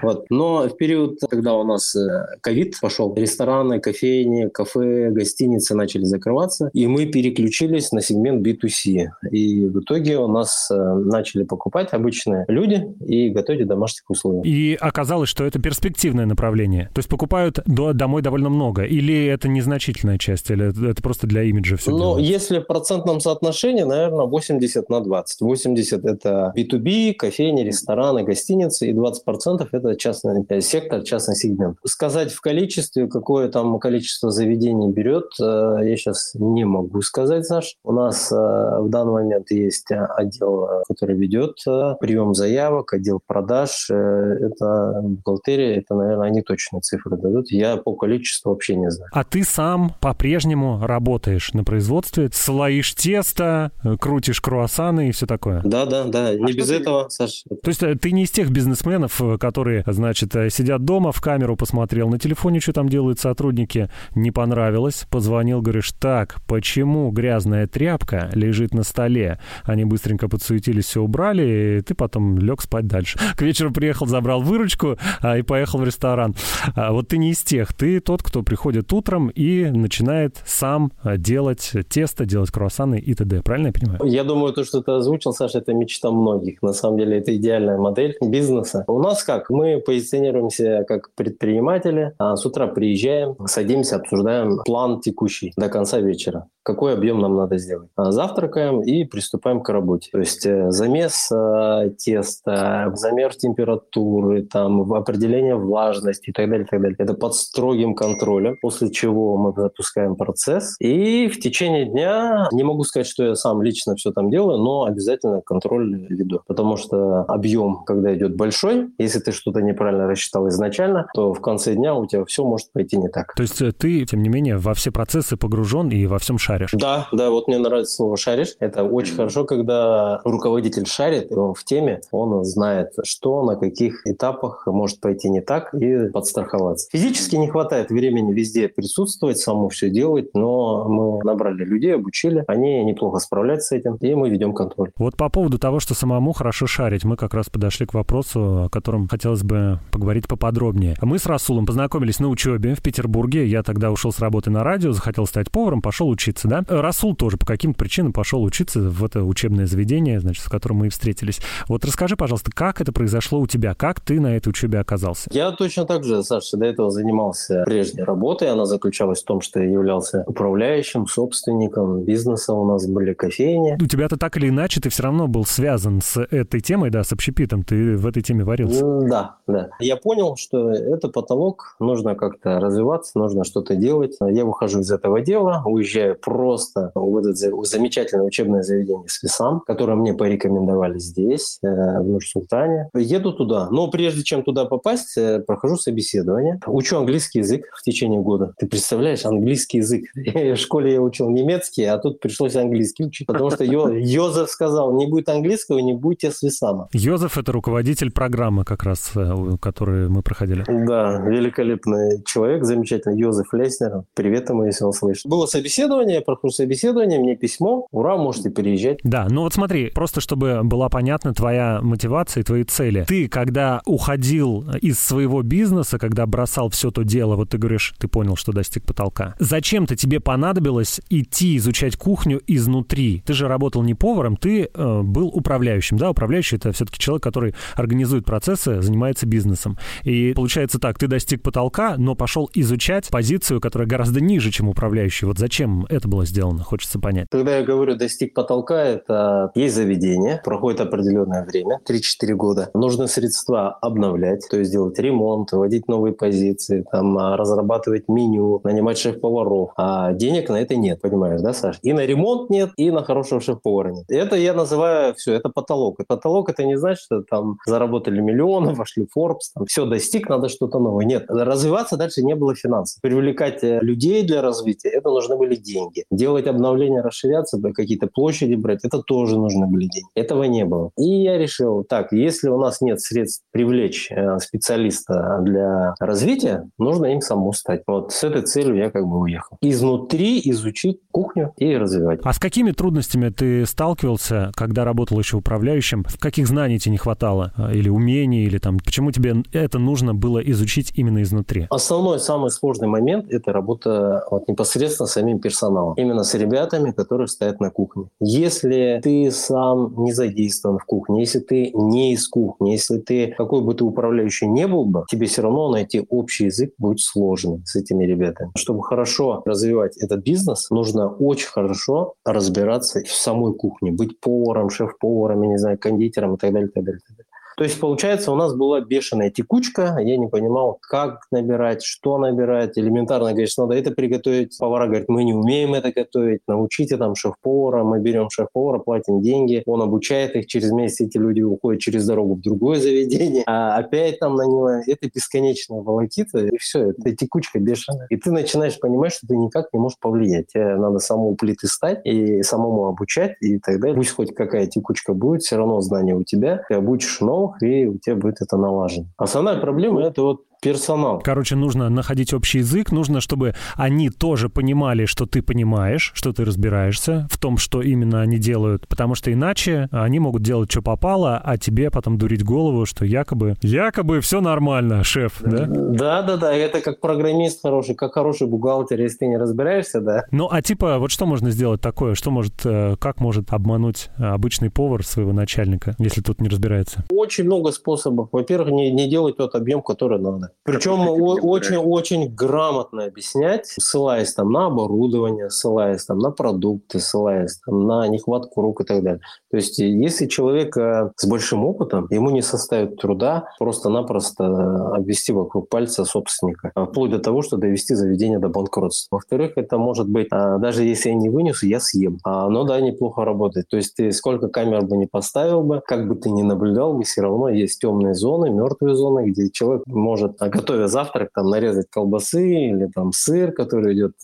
Вот. 0.02 0.26
Но 0.30 0.68
в 0.68 0.76
период, 0.76 1.18
когда 1.30 1.54
у 1.54 1.64
нас 1.64 1.94
э, 1.94 2.36
ковид 2.40 2.74
пошел, 2.80 3.14
рестораны, 3.14 3.80
кофейни, 3.80 4.48
кафе, 4.48 5.10
гостиницы 5.10 5.74
начали 5.74 6.04
закрываться, 6.04 6.70
и 6.72 6.86
мы 6.86 7.06
переключились 7.06 7.92
на 7.92 8.00
сегмент 8.00 8.46
B2C. 8.46 9.08
И 9.30 9.66
в 9.66 9.80
итоге 9.80 10.18
у 10.18 10.28
нас 10.28 10.70
э, 10.70 10.74
начали 10.74 11.44
покупать 11.44 11.92
обычные 11.92 12.44
люди 12.48 12.84
и 13.00 13.30
готовить 13.30 13.66
домашних 13.66 14.08
условиях. 14.08 14.44
И 14.46 14.76
оказалось, 14.80 15.28
что 15.28 15.44
это 15.44 15.58
перспективное 15.58 16.26
направление. 16.26 16.90
То 16.94 16.98
есть 16.98 17.08
покупают 17.08 17.60
до, 17.66 17.92
домой 17.92 18.22
довольно 18.22 18.48
много? 18.48 18.82
Или 18.82 19.26
это 19.26 19.48
незначительная 19.48 20.18
часть? 20.18 20.50
Или 20.50 20.90
это 20.90 21.02
просто 21.02 21.26
для 21.26 21.42
имиджа 21.42 21.76
все 21.76 21.90
Ну, 21.90 22.18
если 22.18 22.58
в 22.58 22.66
процентном 22.66 23.20
соотношении, 23.20 23.82
наверное, 23.82 24.26
80 24.26 24.88
на 24.88 25.00
20. 25.00 25.40
80– 25.40 26.04
это 26.04 26.52
B2B, 26.56 27.14
кофейни, 27.14 27.62
рестораны, 27.62 28.24
гостиницы 28.24 28.51
гостиницы, 28.52 28.88
и 28.88 28.92
20% 28.92 29.68
это 29.72 29.96
частный 29.96 30.62
сектор, 30.62 31.02
частный 31.02 31.36
сегмент. 31.36 31.78
Сказать 31.84 32.32
в 32.32 32.40
количестве, 32.40 33.06
какое 33.06 33.48
там 33.48 33.78
количество 33.78 34.30
заведений 34.30 34.90
берет, 34.90 35.26
э, 35.40 35.44
я 35.44 35.96
сейчас 35.96 36.32
не 36.34 36.64
могу 36.64 37.02
сказать, 37.02 37.46
Саш. 37.46 37.76
У 37.84 37.92
нас 37.92 38.30
э, 38.30 38.34
в 38.34 38.88
данный 38.88 39.12
момент 39.12 39.50
есть 39.50 39.86
отдел, 39.90 40.68
который 40.88 41.16
ведет 41.16 41.56
э, 41.66 41.94
прием 42.00 42.34
заявок, 42.34 42.92
отдел 42.92 43.20
продаж. 43.26 43.90
Это 43.90 45.00
бухгалтерия, 45.02 45.78
это, 45.78 45.94
наверное, 45.94 46.28
они 46.28 46.42
точные 46.42 46.80
цифры 46.80 47.16
дадут. 47.16 47.50
Я 47.50 47.76
по 47.76 47.94
количеству 47.94 48.50
вообще 48.50 48.76
не 48.76 48.90
знаю. 48.90 49.10
А 49.12 49.24
ты 49.24 49.44
сам 49.44 49.94
по-прежнему 50.00 50.80
работаешь 50.82 51.52
на 51.52 51.64
производстве, 51.64 52.30
слоишь 52.32 52.94
тесто, 52.94 53.72
крутишь 54.00 54.40
круассаны 54.40 55.08
и 55.08 55.12
все 55.12 55.26
такое? 55.26 55.62
Да, 55.64 55.86
да, 55.86 56.04
да. 56.04 56.34
Не 56.34 56.52
а 56.52 56.54
без 56.54 56.70
этого, 56.70 57.04
ты... 57.04 57.10
Саш. 57.10 57.44
То 57.62 57.68
есть 57.68 57.80
ты 58.00 58.12
не 58.12 58.24
из 58.24 58.30
тех 58.32 58.50
бизнесменов, 58.50 59.20
э, 59.20 59.38
которые, 59.38 59.84
значит, 59.86 60.34
э, 60.34 60.50
сидят 60.50 60.84
дома, 60.84 61.12
в 61.12 61.20
камеру 61.20 61.56
посмотрел, 61.56 62.08
на 62.08 62.18
телефоне 62.18 62.60
что 62.60 62.72
там 62.72 62.88
делают 62.88 63.20
сотрудники, 63.20 63.90
не 64.14 64.30
понравилось, 64.30 65.06
позвонил, 65.10 65.60
говоришь, 65.60 65.92
так, 65.92 66.36
почему 66.46 67.10
грязная 67.10 67.66
тряпка 67.66 68.30
лежит 68.34 68.74
на 68.74 68.82
столе? 68.82 69.38
Они 69.64 69.84
быстренько 69.84 70.28
подсуетились, 70.28 70.86
все 70.86 71.02
убрали, 71.02 71.78
и 71.78 71.80
ты 71.82 71.94
потом 71.94 72.38
лег 72.38 72.62
спать 72.62 72.86
дальше. 72.86 73.18
К 73.36 73.42
вечеру 73.42 73.72
приехал, 73.72 74.06
забрал 74.06 74.40
выручку 74.40 74.96
а, 75.20 75.38
и 75.38 75.42
поехал 75.42 75.78
в 75.78 75.84
ресторан. 75.84 76.34
А 76.74 76.92
вот 76.92 77.08
ты 77.08 77.18
не 77.18 77.30
из 77.30 77.42
тех, 77.42 77.72
ты 77.72 78.00
тот, 78.00 78.22
кто 78.22 78.42
приходит 78.42 78.92
утром 78.92 79.28
и 79.28 79.64
начинает 79.70 80.42
сам 80.46 80.92
а, 81.02 81.16
делать 81.16 81.72
тесто, 81.88 82.24
делать 82.24 82.50
круассаны 82.50 82.98
и 82.98 83.14
т.д. 83.14 83.42
Правильно 83.42 83.68
я 83.68 83.72
понимаю? 83.72 84.00
Я 84.04 84.24
думаю, 84.24 84.52
то, 84.52 84.64
что 84.64 84.80
ты 84.80 84.92
озвучил, 84.92 85.32
Саша, 85.32 85.58
это 85.58 85.74
мечта 85.74 86.10
многих. 86.10 86.62
На 86.62 86.72
самом 86.72 86.98
деле 86.98 87.18
это 87.18 87.34
идеальная 87.36 87.78
модель 87.78 88.16
бизнеса. 88.30 88.84
У 88.86 88.98
нас 88.98 89.22
как? 89.24 89.50
Мы 89.50 89.80
позиционируемся 89.80 90.84
как 90.86 91.14
предприниматели, 91.14 92.14
а 92.18 92.36
с 92.36 92.46
утра 92.46 92.66
приезжаем, 92.66 93.36
садимся, 93.46 93.96
обсуждаем 93.96 94.58
план 94.64 95.00
текущий 95.00 95.52
до 95.56 95.68
конца 95.68 96.00
вечера 96.00 96.46
какой 96.62 96.94
объем 96.94 97.20
нам 97.20 97.36
надо 97.36 97.58
сделать. 97.58 97.88
А 97.96 98.12
завтракаем 98.12 98.82
и 98.82 99.04
приступаем 99.04 99.60
к 99.60 99.68
работе. 99.68 100.10
То 100.12 100.18
есть 100.18 100.46
э, 100.46 100.70
замес 100.70 101.30
э, 101.32 101.90
теста, 101.98 102.92
замер 102.94 103.34
температуры, 103.34 104.42
там, 104.42 104.92
определение 104.92 105.56
влажности 105.56 106.30
и 106.30 106.32
так 106.32 106.48
далее, 106.48 106.64
и 106.64 106.68
так 106.68 106.80
далее. 106.80 106.96
Это 106.98 107.14
под 107.14 107.34
строгим 107.34 107.94
контролем, 107.94 108.56
после 108.60 108.90
чего 108.90 109.36
мы 109.36 109.52
запускаем 109.56 110.16
процесс. 110.16 110.76
И 110.80 111.28
в 111.28 111.40
течение 111.40 111.86
дня, 111.86 112.48
не 112.52 112.62
могу 112.62 112.84
сказать, 112.84 113.06
что 113.06 113.24
я 113.24 113.34
сам 113.34 113.62
лично 113.62 113.94
все 113.96 114.12
там 114.12 114.30
делаю, 114.30 114.58
но 114.58 114.84
обязательно 114.84 115.40
контроль 115.40 116.06
веду. 116.08 116.40
Потому 116.46 116.76
что 116.76 117.22
объем, 117.22 117.84
когда 117.84 118.14
идет 118.14 118.36
большой, 118.36 118.90
если 118.98 119.18
ты 119.18 119.32
что-то 119.32 119.60
неправильно 119.60 120.06
рассчитал 120.06 120.48
изначально, 120.48 121.06
то 121.14 121.32
в 121.32 121.40
конце 121.40 121.74
дня 121.74 121.94
у 121.94 122.06
тебя 122.06 122.24
все 122.24 122.44
может 122.44 122.72
пойти 122.72 122.96
не 122.96 123.08
так. 123.08 123.34
То 123.34 123.42
есть 123.42 123.60
э, 123.60 123.72
ты, 123.72 124.04
тем 124.04 124.22
не 124.22 124.28
менее, 124.28 124.58
во 124.58 124.74
все 124.74 124.90
процессы 124.90 125.36
погружен 125.36 125.88
и 125.88 126.06
во 126.06 126.18
всем 126.18 126.38
шаришь? 126.52 126.70
Да, 126.72 127.08
да, 127.12 127.30
вот 127.30 127.48
мне 127.48 127.58
нравится 127.58 127.94
слово 127.94 128.16
«шаришь». 128.16 128.54
Это 128.58 128.84
очень 128.84 129.14
хорошо, 129.14 129.44
когда 129.44 130.20
руководитель 130.24 130.86
шарит, 130.86 131.32
он 131.32 131.54
в 131.54 131.64
теме, 131.64 132.00
он 132.10 132.44
знает, 132.44 132.92
что 133.04 133.42
на 133.42 133.56
каких 133.56 134.06
этапах 134.06 134.66
может 134.66 135.00
пойти 135.00 135.28
не 135.30 135.40
так 135.40 135.74
и 135.74 136.08
подстраховаться. 136.10 136.88
Физически 136.92 137.36
не 137.36 137.48
хватает 137.48 137.90
времени 137.90 138.32
везде 138.32 138.68
присутствовать, 138.68 139.38
самому 139.38 139.68
все 139.68 139.90
делать, 139.90 140.30
но 140.34 140.88
мы 140.88 141.22
набрали 141.24 141.64
людей, 141.64 141.94
обучили, 141.94 142.44
они 142.46 142.82
неплохо 142.84 143.18
справляются 143.18 143.68
с 143.68 143.72
этим, 143.72 143.96
и 143.96 144.14
мы 144.14 144.28
ведем 144.28 144.52
контроль. 144.52 144.90
Вот 144.96 145.16
по 145.16 145.28
поводу 145.28 145.58
того, 145.58 145.80
что 145.80 145.94
самому 145.94 146.32
хорошо 146.32 146.66
шарить, 146.66 147.04
мы 147.04 147.16
как 147.16 147.34
раз 147.34 147.48
подошли 147.48 147.86
к 147.86 147.94
вопросу, 147.94 148.64
о 148.64 148.68
котором 148.68 149.08
хотелось 149.08 149.42
бы 149.42 149.78
поговорить 149.90 150.28
поподробнее. 150.28 150.96
Мы 151.00 151.18
с 151.18 151.26
Расулом 151.26 151.66
познакомились 151.66 152.20
на 152.20 152.28
учебе 152.28 152.74
в 152.74 152.82
Петербурге. 152.82 153.46
Я 153.46 153.62
тогда 153.62 153.90
ушел 153.90 154.12
с 154.12 154.18
работы 154.18 154.50
на 154.50 154.64
радио, 154.64 154.92
захотел 154.92 155.26
стать 155.26 155.50
поваром, 155.50 155.82
пошел 155.82 156.08
учиться 156.08 156.41
учиться, 156.42 156.48
да? 156.48 156.82
Расул 156.82 157.14
тоже 157.14 157.36
по 157.36 157.46
каким-то 157.46 157.78
причинам 157.78 158.12
пошел 158.12 158.42
учиться 158.42 158.80
в 158.80 159.04
это 159.04 159.22
учебное 159.22 159.66
заведение, 159.66 160.20
значит, 160.20 160.44
с 160.44 160.48
которым 160.48 160.78
мы 160.78 160.86
и 160.86 160.90
встретились. 160.90 161.40
Вот 161.68 161.84
расскажи, 161.84 162.16
пожалуйста, 162.16 162.50
как 162.52 162.80
это 162.80 162.92
произошло 162.92 163.40
у 163.40 163.46
тебя? 163.46 163.74
Как 163.74 164.00
ты 164.00 164.20
на 164.20 164.36
этой 164.36 164.48
учебе 164.48 164.78
оказался? 164.78 165.30
Я 165.32 165.52
точно 165.52 165.84
так 165.84 166.04
же, 166.04 166.22
Саша, 166.22 166.56
до 166.56 166.66
этого 166.66 166.90
занимался 166.90 167.62
прежней 167.64 168.02
работой. 168.02 168.48
Она 168.48 168.64
заключалась 168.66 169.22
в 169.22 169.24
том, 169.24 169.40
что 169.40 169.60
я 169.60 169.70
являлся 169.70 170.24
управляющим, 170.26 171.06
собственником 171.06 172.02
бизнеса. 172.02 172.52
У 172.52 172.66
нас 172.66 172.86
были 172.86 173.12
кофейни. 173.14 173.78
У 173.80 173.86
тебя-то 173.86 174.16
так 174.16 174.36
или 174.36 174.48
иначе 174.48 174.80
ты 174.80 174.88
все 174.88 175.04
равно 175.04 175.26
был 175.28 175.44
связан 175.44 176.00
с 176.00 176.20
этой 176.30 176.60
темой, 176.60 176.90
да, 176.90 177.04
с 177.04 177.12
общепитом. 177.12 177.62
Ты 177.62 177.96
в 177.96 178.06
этой 178.06 178.22
теме 178.22 178.44
варился. 178.44 178.84
Да, 179.02 179.36
да. 179.46 179.70
Я 179.80 179.96
понял, 179.96 180.36
что 180.36 180.70
это 180.70 181.08
потолок, 181.08 181.76
нужно 181.80 182.14
как-то 182.14 182.60
развиваться, 182.60 183.18
нужно 183.18 183.44
что-то 183.44 183.76
делать. 183.76 184.16
Я 184.20 184.44
выхожу 184.44 184.80
из 184.80 184.90
этого 184.90 185.20
дела, 185.20 185.62
уезжаю 185.64 186.16
просто 186.32 186.92
в 186.94 187.16
это 187.18 187.34
замечательное 187.34 188.24
учебное 188.24 188.62
заведение 188.62 189.06
с 189.06 189.22
ВИСАМ, 189.22 189.60
которое 189.66 189.96
мне 189.96 190.14
порекомендовали 190.14 190.98
здесь, 190.98 191.58
э, 191.62 191.66
в 191.68 192.04
Нур-Султане. 192.04 192.88
Еду 192.94 193.32
туда, 193.34 193.68
но 193.70 193.90
прежде 193.90 194.22
чем 194.22 194.42
туда 194.42 194.64
попасть, 194.64 195.18
э, 195.18 195.40
прохожу 195.40 195.76
собеседование. 195.76 196.58
Учу 196.66 196.96
английский 196.96 197.40
язык 197.40 197.66
в 197.74 197.82
течение 197.82 198.20
года. 198.20 198.54
Ты 198.58 198.66
представляешь, 198.66 199.26
английский 199.26 199.78
язык. 199.78 200.04
В 200.14 200.56
школе 200.56 200.94
я 200.94 201.02
учил 201.02 201.28
немецкий, 201.28 201.84
а 201.84 201.98
тут 201.98 202.20
пришлось 202.20 202.56
английский 202.56 203.04
учить, 203.04 203.26
потому 203.26 203.50
что 203.50 203.64
Йозеф 203.64 204.48
сказал, 204.48 204.94
не 204.94 205.06
будет 205.06 205.28
английского, 205.28 205.80
не 205.80 205.92
будьте 205.92 206.30
с 206.30 206.42
ВИСАМа. 206.42 206.88
Йозеф— 206.94 207.36
это 207.38 207.52
руководитель 207.52 208.10
программы 208.10 208.64
как 208.64 208.84
раз, 208.84 209.12
э, 209.14 209.56
которую 209.60 210.10
мы 210.10 210.22
проходили. 210.22 210.64
Да, 210.66 211.20
великолепный 211.26 212.22
человек, 212.24 212.64
замечательный 212.64 213.18
Йозеф 213.18 213.52
Леснер. 213.52 214.04
Привет 214.14 214.48
ему, 214.48 214.64
если 214.64 214.84
он 214.84 214.94
слышит. 214.94 215.26
Было 215.26 215.44
собеседование, 215.44 216.21
прохожу 216.24 216.52
собеседование, 216.52 217.18
мне 217.18 217.36
письмо, 217.36 217.86
ура, 217.90 218.16
можете 218.16 218.50
переезжать. 218.50 218.98
Да, 219.02 219.26
ну 219.30 219.42
вот 219.42 219.54
смотри, 219.54 219.90
просто 219.90 220.20
чтобы 220.20 220.60
была 220.64 220.88
понятна 220.88 221.34
твоя 221.34 221.80
мотивация 221.82 222.42
и 222.42 222.44
твои 222.44 222.64
цели. 222.64 223.04
Ты, 223.06 223.28
когда 223.28 223.82
уходил 223.86 224.64
из 224.80 224.98
своего 224.98 225.42
бизнеса, 225.42 225.98
когда 225.98 226.26
бросал 226.26 226.70
все 226.70 226.90
то 226.90 227.02
дело, 227.02 227.36
вот 227.36 227.50
ты 227.50 227.58
говоришь, 227.58 227.94
ты 227.98 228.08
понял, 228.08 228.36
что 228.36 228.52
достиг 228.52 228.84
потолка. 228.84 229.34
Зачем-то 229.38 229.96
тебе 229.96 230.20
понадобилось 230.20 231.00
идти 231.10 231.56
изучать 231.56 231.96
кухню 231.96 232.40
изнутри? 232.46 233.22
Ты 233.26 233.32
же 233.34 233.48
работал 233.48 233.82
не 233.82 233.94
поваром, 233.94 234.36
ты 234.36 234.68
э, 234.72 235.02
был 235.02 235.28
управляющим, 235.28 235.96
да? 235.96 236.10
Управляющий— 236.10 236.56
это 236.56 236.72
все-таки 236.72 236.98
человек, 236.98 237.22
который 237.22 237.54
организует 237.74 238.24
процессы, 238.24 238.80
занимается 238.82 239.26
бизнесом. 239.26 239.78
И 240.04 240.32
получается 240.34 240.78
так, 240.78 240.98
ты 240.98 241.06
достиг 241.06 241.42
потолка, 241.42 241.96
но 241.98 242.14
пошел 242.14 242.50
изучать 242.54 243.08
позицию, 243.08 243.60
которая 243.60 243.88
гораздо 243.88 244.20
ниже, 244.20 244.50
чем 244.50 244.68
управляющий. 244.68 245.26
Вот 245.26 245.38
зачем 245.38 245.86
это 245.88 246.08
было 246.12 246.26
сделано? 246.26 246.62
Хочется 246.62 246.98
понять. 246.98 247.26
Когда 247.30 247.56
я 247.56 247.64
говорю 247.64 247.96
достиг 247.96 248.34
потолка, 248.34 248.82
это 248.82 249.50
есть 249.54 249.74
заведение, 249.74 250.42
проходит 250.44 250.80
определенное 250.80 251.44
время, 251.44 251.80
3-4 251.88 252.34
года. 252.34 252.70
Нужны 252.74 253.08
средства 253.08 253.70
обновлять, 253.70 254.46
то 254.50 254.58
есть 254.58 254.70
делать 254.70 254.98
ремонт, 254.98 255.52
вводить 255.52 255.88
новые 255.88 256.12
позиции, 256.12 256.84
там, 256.92 257.16
а, 257.16 257.36
разрабатывать 257.36 258.08
меню, 258.08 258.60
нанимать 258.62 258.98
шеф-поваров. 258.98 259.70
А 259.76 260.12
денег 260.12 260.50
на 260.50 260.60
это 260.60 260.76
нет, 260.76 261.00
понимаешь, 261.00 261.40
да, 261.40 261.54
Саш? 261.54 261.78
И 261.82 261.92
на 261.94 262.04
ремонт 262.04 262.50
нет, 262.50 262.70
и 262.76 262.90
на 262.90 263.02
хорошего 263.02 263.40
шеф-повара 263.40 263.92
нет. 263.92 264.04
Это 264.10 264.36
я 264.36 264.52
называю 264.52 265.14
все, 265.14 265.32
это 265.32 265.48
потолок. 265.48 266.00
И 266.00 266.04
потолок 266.04 266.50
это 266.50 266.64
не 266.64 266.76
значит, 266.76 267.04
что 267.04 267.22
там 267.22 267.56
заработали 267.66 268.20
миллионы, 268.20 268.74
вошли 268.74 269.06
в 269.06 269.18
Forbes, 269.18 269.52
там, 269.54 269.64
все, 269.64 269.86
достиг, 269.86 270.28
надо 270.28 270.50
что-то 270.50 270.78
новое. 270.78 271.06
Нет, 271.06 271.24
развиваться 271.28 271.96
дальше 271.96 272.22
не 272.22 272.34
было 272.34 272.54
финансов. 272.54 273.00
Привлекать 273.00 273.64
э, 273.64 273.80
людей 273.80 274.22
для 274.24 274.42
развития, 274.42 274.90
это 274.90 275.08
нужны 275.08 275.36
были 275.36 275.56
деньги 275.56 276.01
деньги. 276.10 276.22
Делать 276.22 276.46
обновления, 276.46 277.02
расширяться, 277.02 277.60
какие-то 277.74 278.06
площади 278.06 278.54
брать, 278.54 278.84
это 278.84 279.02
тоже 279.02 279.38
нужны 279.38 279.66
были 279.66 279.86
деньги. 279.86 280.08
Этого 280.14 280.44
не 280.44 280.64
было. 280.64 280.90
И 280.96 281.22
я 281.22 281.38
решил, 281.38 281.84
так, 281.84 282.12
если 282.12 282.48
у 282.48 282.58
нас 282.58 282.80
нет 282.80 283.00
средств 283.00 283.42
привлечь 283.50 284.08
э, 284.10 284.38
специалиста 284.38 285.40
для 285.42 285.94
развития, 285.98 286.68
нужно 286.78 287.06
им 287.06 287.20
самому 287.20 287.52
стать. 287.52 287.82
Вот 287.86 288.12
с 288.12 288.22
этой 288.24 288.42
целью 288.42 288.76
я 288.76 288.90
как 288.90 289.06
бы 289.06 289.20
уехал. 289.20 289.56
Изнутри 289.60 290.40
изучить 290.44 291.00
кухню 291.10 291.52
и 291.56 291.76
развивать. 291.76 292.20
А 292.22 292.32
с 292.32 292.38
какими 292.38 292.70
трудностями 292.70 293.30
ты 293.30 293.66
сталкивался, 293.66 294.52
когда 294.54 294.84
работал 294.84 295.18
еще 295.18 295.36
управляющим? 295.36 296.04
В 296.08 296.18
каких 296.18 296.46
знаний 296.46 296.78
тебе 296.78 296.92
не 296.92 296.98
хватало? 296.98 297.52
Э, 297.56 297.74
или 297.74 297.88
умений? 297.88 298.44
Или 298.44 298.58
там, 298.58 298.78
почему 298.78 299.10
тебе 299.10 299.42
это 299.52 299.78
нужно 299.78 300.14
было 300.14 300.38
изучить 300.38 300.92
именно 300.94 301.22
изнутри? 301.22 301.66
Основной, 301.70 302.20
самый 302.20 302.50
сложный 302.50 302.88
момент– 302.88 303.26
это 303.30 303.52
работа 303.52 304.24
вот, 304.30 304.48
непосредственно 304.48 305.06
с 305.06 305.12
самим 305.12 305.38
персоналом 305.38 305.91
Именно 305.96 306.24
с 306.24 306.34
ребятами, 306.34 306.90
которые 306.90 307.28
стоят 307.28 307.60
на 307.60 307.70
кухне. 307.70 308.08
Если 308.20 309.00
ты 309.02 309.30
сам 309.30 309.94
не 310.04 310.12
задействован 310.12 310.78
в 310.78 310.84
кухне, 310.84 311.20
если 311.20 311.40
ты 311.40 311.70
не 311.74 312.12
из 312.12 312.28
кухни, 312.28 312.70
если 312.70 312.98
ты 312.98 313.34
какой 313.36 313.62
бы 313.62 313.74
ты 313.74 313.84
управляющий 313.84 314.46
не 314.46 314.66
был 314.66 314.84
бы, 314.84 315.04
тебе 315.10 315.26
все 315.26 315.42
равно 315.42 315.70
найти 315.70 316.04
общий 316.08 316.46
язык 316.46 316.72
будет 316.78 317.00
сложно 317.00 317.60
с 317.64 317.76
этими 317.76 318.04
ребятами. 318.04 318.50
Чтобы 318.56 318.82
хорошо 318.82 319.42
развивать 319.44 319.96
этот 319.98 320.22
бизнес, 320.22 320.70
нужно 320.70 321.08
очень 321.08 321.48
хорошо 321.48 322.14
разбираться 322.24 323.00
в 323.00 323.12
самой 323.12 323.54
кухне, 323.54 323.92
быть 323.92 324.20
поваром, 324.20 324.70
шеф-поваром, 324.70 325.42
я 325.42 325.48
не 325.48 325.58
знаю, 325.58 325.78
кондитером 325.78 326.34
и 326.34 326.38
так 326.38 326.52
далее, 326.52 326.68
так 326.68 326.84
далее, 326.84 327.00
так 327.06 327.16
далее. 327.16 327.31
То 327.56 327.64
есть, 327.64 327.80
получается, 327.80 328.32
у 328.32 328.36
нас 328.36 328.54
была 328.54 328.80
бешеная 328.80 329.30
текучка, 329.30 329.96
я 330.00 330.16
не 330.16 330.28
понимал, 330.28 330.78
как 330.80 331.26
набирать, 331.30 331.82
что 331.82 332.18
набирать. 332.18 332.78
Элементарно, 332.78 333.30
говоришь, 333.30 333.56
надо 333.56 333.74
это 333.74 333.90
приготовить. 333.90 334.56
Повара 334.58 334.86
говорит, 334.86 335.08
мы 335.08 335.24
не 335.24 335.34
умеем 335.34 335.74
это 335.74 335.92
готовить, 335.92 336.40
научите 336.46 336.96
там 336.96 337.14
шеф-повара, 337.14 337.84
мы 337.84 338.00
берем 338.00 338.30
шеф-повара, 338.30 338.78
платим 338.78 339.20
деньги, 339.20 339.62
он 339.66 339.82
обучает 339.82 340.34
их, 340.36 340.46
через 340.46 340.70
месяц 340.72 341.00
эти 341.00 341.18
люди 341.18 341.42
уходят 341.42 341.80
через 341.80 342.06
дорогу 342.06 342.34
в 342.34 342.40
другое 342.40 342.78
заведение, 342.78 343.42
а 343.46 343.76
опять 343.76 344.18
там 344.18 344.36
на 344.36 344.46
него 344.46 344.68
это 344.68 345.08
бесконечная 345.14 345.80
волокита, 345.80 346.38
и 346.46 346.56
все, 346.58 346.90
это 346.90 347.14
текучка 347.14 347.58
бешеная. 347.58 348.06
И 348.10 348.16
ты 348.16 348.30
начинаешь 348.30 348.78
понимать, 348.78 349.12
что 349.12 349.26
ты 349.26 349.36
никак 349.36 349.72
не 349.72 349.78
можешь 349.78 349.98
повлиять. 349.98 350.48
Тебе 350.48 350.76
надо 350.76 350.98
самому 350.98 351.34
плиты 351.36 351.66
стать 351.66 352.00
и 352.04 352.42
самому 352.42 352.86
обучать, 352.86 353.36
и 353.40 353.58
тогда 353.58 353.92
пусть 353.94 354.10
хоть 354.10 354.34
какая 354.34 354.66
текучка 354.66 355.14
будет, 355.14 355.42
все 355.42 355.56
равно 355.56 355.80
знания 355.80 356.14
у 356.14 356.22
тебя, 356.22 356.64
ты 356.68 356.74
обучишь 356.74 357.20
новых, 357.42 357.62
и 357.62 357.86
у 357.86 357.98
тебя 357.98 358.16
будет 358.16 358.40
это 358.40 358.56
налажено. 358.56 359.06
Основная 359.16 359.58
проблема– 359.60 360.02
это 360.04 360.22
вот 360.22 360.42
Персонал. 360.62 361.20
Короче, 361.24 361.56
нужно 361.56 361.88
находить 361.88 362.32
общий 362.32 362.58
язык, 362.58 362.92
нужно, 362.92 363.20
чтобы 363.20 363.54
они 363.74 364.10
тоже 364.10 364.48
понимали, 364.48 365.06
что 365.06 365.26
ты 365.26 365.42
понимаешь, 365.42 366.12
что 366.14 366.32
ты 366.32 366.44
разбираешься 366.44 367.26
в 367.30 367.36
том, 367.36 367.58
что 367.58 367.82
именно 367.82 368.20
они 368.20 368.38
делают, 368.38 368.86
потому 368.86 369.16
что 369.16 369.32
иначе 369.32 369.88
они 369.90 370.20
могут 370.20 370.42
делать, 370.42 370.70
что 370.70 370.80
попало, 370.80 371.40
а 371.42 371.58
тебе 371.58 371.90
потом 371.90 372.16
дурить 372.16 372.44
голову, 372.44 372.86
что 372.86 373.04
якобы, 373.04 373.56
якобы 373.62 374.20
все 374.20 374.40
нормально, 374.40 375.02
шеф, 375.02 375.40
да? 375.40 375.66
Да, 375.66 376.22
да, 376.22 376.36
да, 376.36 376.54
это 376.54 376.80
как 376.80 377.00
программист 377.00 377.62
хороший, 377.62 377.96
как 377.96 378.14
хороший 378.14 378.46
бухгалтер, 378.46 379.00
если 379.00 379.18
ты 379.18 379.26
не 379.26 379.38
разбираешься, 379.38 380.00
да. 380.00 380.26
Ну, 380.30 380.48
а 380.48 380.62
типа, 380.62 380.98
вот 380.98 381.10
что 381.10 381.26
можно 381.26 381.50
сделать 381.50 381.80
такое, 381.80 382.14
что 382.14 382.30
может, 382.30 382.64
э, 382.64 382.94
как 383.00 383.20
может 383.20 383.52
обмануть 383.52 384.10
обычный 384.16 384.70
повар 384.70 385.04
своего 385.04 385.32
начальника, 385.32 385.96
если 385.98 386.20
тут 386.20 386.40
не 386.40 386.48
разбирается? 386.48 387.04
Очень 387.10 387.46
много 387.46 387.72
способов. 387.72 388.28
Во-первых, 388.30 388.70
не, 388.70 388.92
не 388.92 389.10
делать 389.10 389.36
тот 389.36 389.56
объем, 389.56 389.82
который 389.82 390.20
надо. 390.20 390.51
Причем 390.64 391.00
очень-очень 391.44 392.34
грамотно 392.34 393.04
объяснять, 393.04 393.66
ссылаясь 393.66 394.32
там 394.34 394.52
на 394.52 394.66
оборудование, 394.66 395.50
ссылаясь 395.50 396.04
там 396.04 396.18
на 396.18 396.30
продукты, 396.30 397.00
ссылаясь 397.00 397.58
там 397.64 397.86
на 397.86 398.06
нехватку 398.08 398.62
рук 398.62 398.82
и 398.82 398.84
так 398.84 399.02
далее. 399.02 399.20
То 399.50 399.56
есть, 399.56 399.78
если 399.78 400.26
человек 400.26 400.76
э, 400.76 401.10
с 401.16 401.26
большим 401.26 401.64
опытом, 401.64 402.06
ему 402.10 402.30
не 402.30 402.42
составит 402.42 402.96
труда 402.96 403.48
просто-напросто 403.58 404.44
э, 404.44 404.96
обвести 404.96 405.32
вокруг 405.32 405.68
пальца 405.68 406.04
собственника, 406.04 406.70
а 406.74 406.86
вплоть 406.86 407.10
до 407.10 407.18
того, 407.18 407.42
что 407.42 407.56
довести 407.56 407.94
заведение 407.94 408.38
до 408.38 408.48
банкротства. 408.48 409.16
Во-вторых, 409.16 409.52
это 409.56 409.78
может 409.78 410.08
быть, 410.08 410.28
э, 410.32 410.58
даже 410.58 410.84
если 410.84 411.10
я 411.10 411.14
не 411.14 411.28
вынесу, 411.28 411.66
я 411.66 411.80
съем. 411.80 412.18
А 412.24 412.46
оно, 412.46 412.64
да, 412.64 412.80
неплохо 412.80 413.24
работает. 413.24 413.68
То 413.68 413.76
есть, 413.76 413.94
ты 413.94 414.12
сколько 414.12 414.48
камер 414.48 414.86
бы 414.86 414.96
не 414.96 415.06
поставил 415.06 415.62
бы, 415.62 415.82
как 415.86 416.08
бы 416.08 416.14
ты 416.14 416.30
ни 416.30 416.42
наблюдал 416.42 416.94
бы, 416.94 417.04
все 417.04 417.22
равно 417.22 417.48
есть 417.48 417.80
темные 417.80 418.14
зоны, 418.14 418.50
мертвые 418.50 418.94
зоны, 418.94 419.28
где 419.30 419.50
человек 419.50 419.82
может, 419.86 420.40
готовя 420.48 420.88
завтрак, 420.88 421.30
там 421.34 421.48
нарезать 421.48 421.88
колбасы 421.90 422.48
или 422.48 422.86
там 422.86 423.12
сыр, 423.12 423.52
который 423.52 423.94
идет 423.94 424.14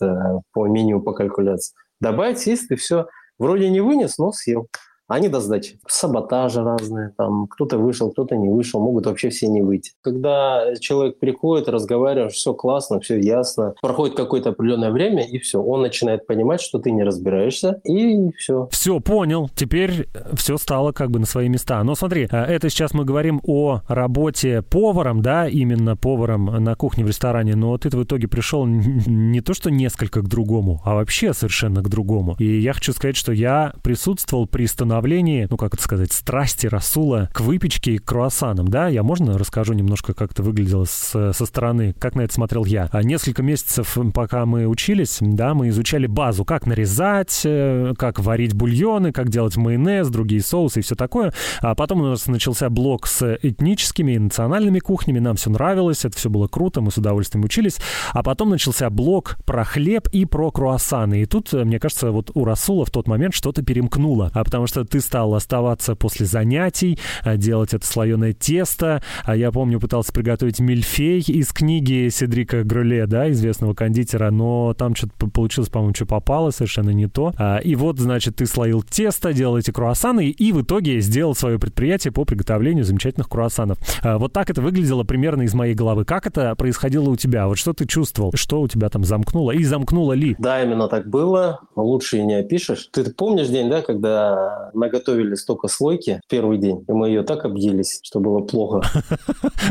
по 0.53 0.67
меню 0.67 1.01
по 1.01 1.13
калькуляции, 1.13 1.75
добавить, 1.99 2.39
съесть, 2.39 2.71
и 2.71 2.75
все. 2.75 3.07
Вроде 3.37 3.69
не 3.69 3.81
вынес, 3.81 4.17
но 4.17 4.31
съел 4.31 4.67
они 5.09 5.27
до 5.27 5.41
сдачи. 5.41 5.79
Саботажи 5.87 6.63
разные, 6.63 7.13
там 7.17 7.47
кто-то 7.47 7.77
вышел, 7.77 8.11
кто-то 8.11 8.35
не 8.35 8.47
вышел, 8.47 8.79
могут 8.79 9.07
вообще 9.07 9.29
все 9.29 9.47
не 9.47 9.61
выйти. 9.61 9.91
Когда 10.01 10.75
человек 10.79 11.19
приходит, 11.19 11.67
разговариваешь, 11.67 12.33
все 12.33 12.53
классно, 12.53 12.99
все 12.99 13.19
ясно, 13.19 13.73
проходит 13.81 14.15
какое-то 14.15 14.49
определенное 14.49 14.91
время, 14.91 15.27
и 15.27 15.39
все, 15.39 15.61
он 15.61 15.81
начинает 15.81 16.27
понимать, 16.27 16.61
что 16.61 16.77
ты 16.77 16.91
не 16.91 17.03
разбираешься, 17.03 17.81
и 17.83 18.31
все. 18.37 18.67
Все, 18.71 18.99
понял. 18.99 19.49
Теперь 19.55 20.07
все 20.33 20.57
стало 20.57 20.91
как 20.91 21.09
бы 21.09 21.19
на 21.19 21.25
свои 21.25 21.49
места. 21.49 21.83
Но 21.83 21.95
смотри, 21.95 22.27
э, 22.31 22.37
это 22.37 22.69
сейчас 22.69 22.93
мы 22.93 23.03
говорим 23.03 23.41
о 23.43 23.81
работе 23.87 24.61
поваром, 24.61 25.21
да, 25.23 25.47
именно 25.47 25.97
поваром 25.97 26.45
на 26.45 26.75
кухне 26.75 27.03
в 27.03 27.07
ресторане, 27.07 27.55
но 27.55 27.77
ты 27.79 27.89
в 27.89 28.03
итоге 28.03 28.27
пришел 28.27 28.67
не 28.67 29.41
то, 29.41 29.55
что 29.55 29.71
несколько 29.71 30.21
к 30.21 30.27
другому, 30.27 30.81
а 30.85 30.93
вообще 30.93 31.33
совершенно 31.33 31.81
к 31.81 31.89
другому. 31.89 32.35
И 32.37 32.59
я 32.59 32.73
хочу 32.73 32.93
сказать, 32.93 33.15
что 33.15 33.31
я 33.31 33.73
присутствовал 33.81 34.45
при 34.45 34.67
становлении 34.67 34.98
становлении, 34.99 35.47
ну, 35.49 35.55
как 35.55 35.75
это 35.75 35.81
сказать, 35.81 36.11
страсти 36.11 36.67
Расула 36.67 37.29
к 37.33 37.39
выпечке 37.39 37.93
и 37.93 37.97
круассанам, 37.99 38.67
да? 38.67 38.89
Я 38.89 39.01
можно 39.01 39.37
расскажу 39.37 39.73
немножко, 39.73 40.13
как 40.13 40.31
это 40.31 40.43
выглядело 40.43 40.83
с, 40.83 41.31
со 41.33 41.45
стороны, 41.45 41.95
как 41.97 42.15
на 42.15 42.21
это 42.21 42.33
смотрел 42.33 42.65
я. 42.65 42.89
А 42.91 43.01
несколько 43.01 43.41
месяцев, 43.41 43.97
пока 44.13 44.45
мы 44.45 44.67
учились, 44.67 45.19
да, 45.21 45.53
мы 45.53 45.69
изучали 45.69 46.05
базу, 46.05 46.43
как 46.43 46.67
нарезать, 46.67 47.43
э, 47.45 47.93
как 47.97 48.19
варить 48.19 48.53
бульоны, 48.53 49.13
как 49.13 49.29
делать 49.29 49.55
майонез, 49.55 50.09
другие 50.09 50.41
соусы 50.41 50.79
и 50.79 50.83
все 50.83 50.95
такое. 50.95 51.33
А 51.61 51.75
потом 51.75 52.01
у 52.01 52.05
нас 52.05 52.27
начался 52.27 52.69
блок 52.69 53.07
с 53.07 53.37
этническими 53.41 54.13
и 54.13 54.19
национальными 54.19 54.79
кухнями, 54.79 55.19
нам 55.19 55.37
все 55.37 55.49
нравилось, 55.49 56.03
это 56.03 56.17
все 56.17 56.29
было 56.29 56.47
круто, 56.47 56.81
мы 56.81 56.91
с 56.91 56.97
удовольствием 56.97 57.45
учились. 57.45 57.77
А 58.11 58.21
потом 58.21 58.49
начался 58.49 58.89
блок 58.89 59.37
про 59.45 59.63
хлеб 59.63 60.09
и 60.11 60.25
про 60.25 60.51
круассаны. 60.51 61.21
И 61.21 61.25
тут, 61.25 61.53
мне 61.53 61.79
кажется, 61.79 62.11
вот 62.11 62.31
у 62.33 62.43
Расула 62.43 62.85
в 62.85 62.91
тот 62.91 63.07
момент 63.07 63.33
что-то 63.33 63.63
перемкнуло, 63.63 64.29
а 64.33 64.43
потому 64.43 64.67
что 64.67 64.83
ты 64.89 64.99
стал 65.01 65.35
оставаться 65.35 65.95
после 65.95 66.25
занятий, 66.25 66.99
а, 67.23 67.37
делать 67.37 67.73
это 67.73 67.85
слоеное 67.85 68.33
тесто. 68.33 69.01
А 69.23 69.35
я 69.35 69.51
помню, 69.51 69.79
пытался 69.79 70.11
приготовить 70.11 70.59
мильфей 70.59 71.19
из 71.19 71.53
книги 71.53 72.09
Седрика 72.09 72.63
Грюле, 72.63 73.05
да, 73.05 73.29
известного 73.31 73.73
кондитера, 73.73 74.31
но 74.31 74.73
там 74.73 74.95
что-то 74.95 75.29
получилось, 75.29 75.69
по-моему, 75.69 75.93
что 75.95 76.05
попало, 76.05 76.51
совершенно 76.51 76.89
не 76.89 77.07
то. 77.07 77.33
А, 77.37 77.57
и 77.57 77.75
вот, 77.75 77.99
значит, 77.99 78.37
ты 78.37 78.45
слоил 78.45 78.81
тесто, 78.83 79.33
делал 79.33 79.57
эти 79.57 79.71
круассаны 79.71 80.29
и 80.29 80.51
в 80.51 80.61
итоге 80.61 80.99
сделал 81.01 81.35
свое 81.35 81.59
предприятие 81.59 82.11
по 82.11 82.25
приготовлению 82.25 82.83
замечательных 82.83 83.29
круассанов. 83.29 83.77
Вот 84.03 84.33
так 84.33 84.49
это 84.49 84.61
выглядело 84.61 85.03
примерно 85.03 85.43
из 85.43 85.53
моей 85.53 85.75
головы. 85.75 86.05
Как 86.05 86.27
это 86.27 86.55
происходило 86.55 87.09
у 87.09 87.15
тебя? 87.15 87.47
Вот 87.47 87.57
что 87.57 87.73
ты 87.73 87.85
чувствовал? 87.85 88.31
Что 88.33 88.61
у 88.61 88.67
тебя 88.67 88.89
там 88.89 89.03
замкнуло? 89.03 89.51
И 89.51 89.63
замкнуло 89.63 90.13
ли? 90.13 90.35
Да, 90.39 90.63
именно 90.63 90.87
так 90.87 91.09
было. 91.09 91.61
Лучше 91.75 92.17
и 92.17 92.23
не 92.23 92.35
опишешь. 92.35 92.89
Ты 92.91 93.11
помнишь 93.11 93.47
день, 93.47 93.69
да, 93.69 93.81
когда 93.81 94.71
наготовили 94.79 95.35
столько 95.35 95.67
слойки 95.67 96.21
в 96.25 96.29
первый 96.29 96.57
день, 96.57 96.85
и 96.87 96.91
мы 96.91 97.09
ее 97.09 97.23
так 97.23 97.45
объелись, 97.45 97.99
что 98.03 98.19
было 98.19 98.39
плохо. 98.39 98.81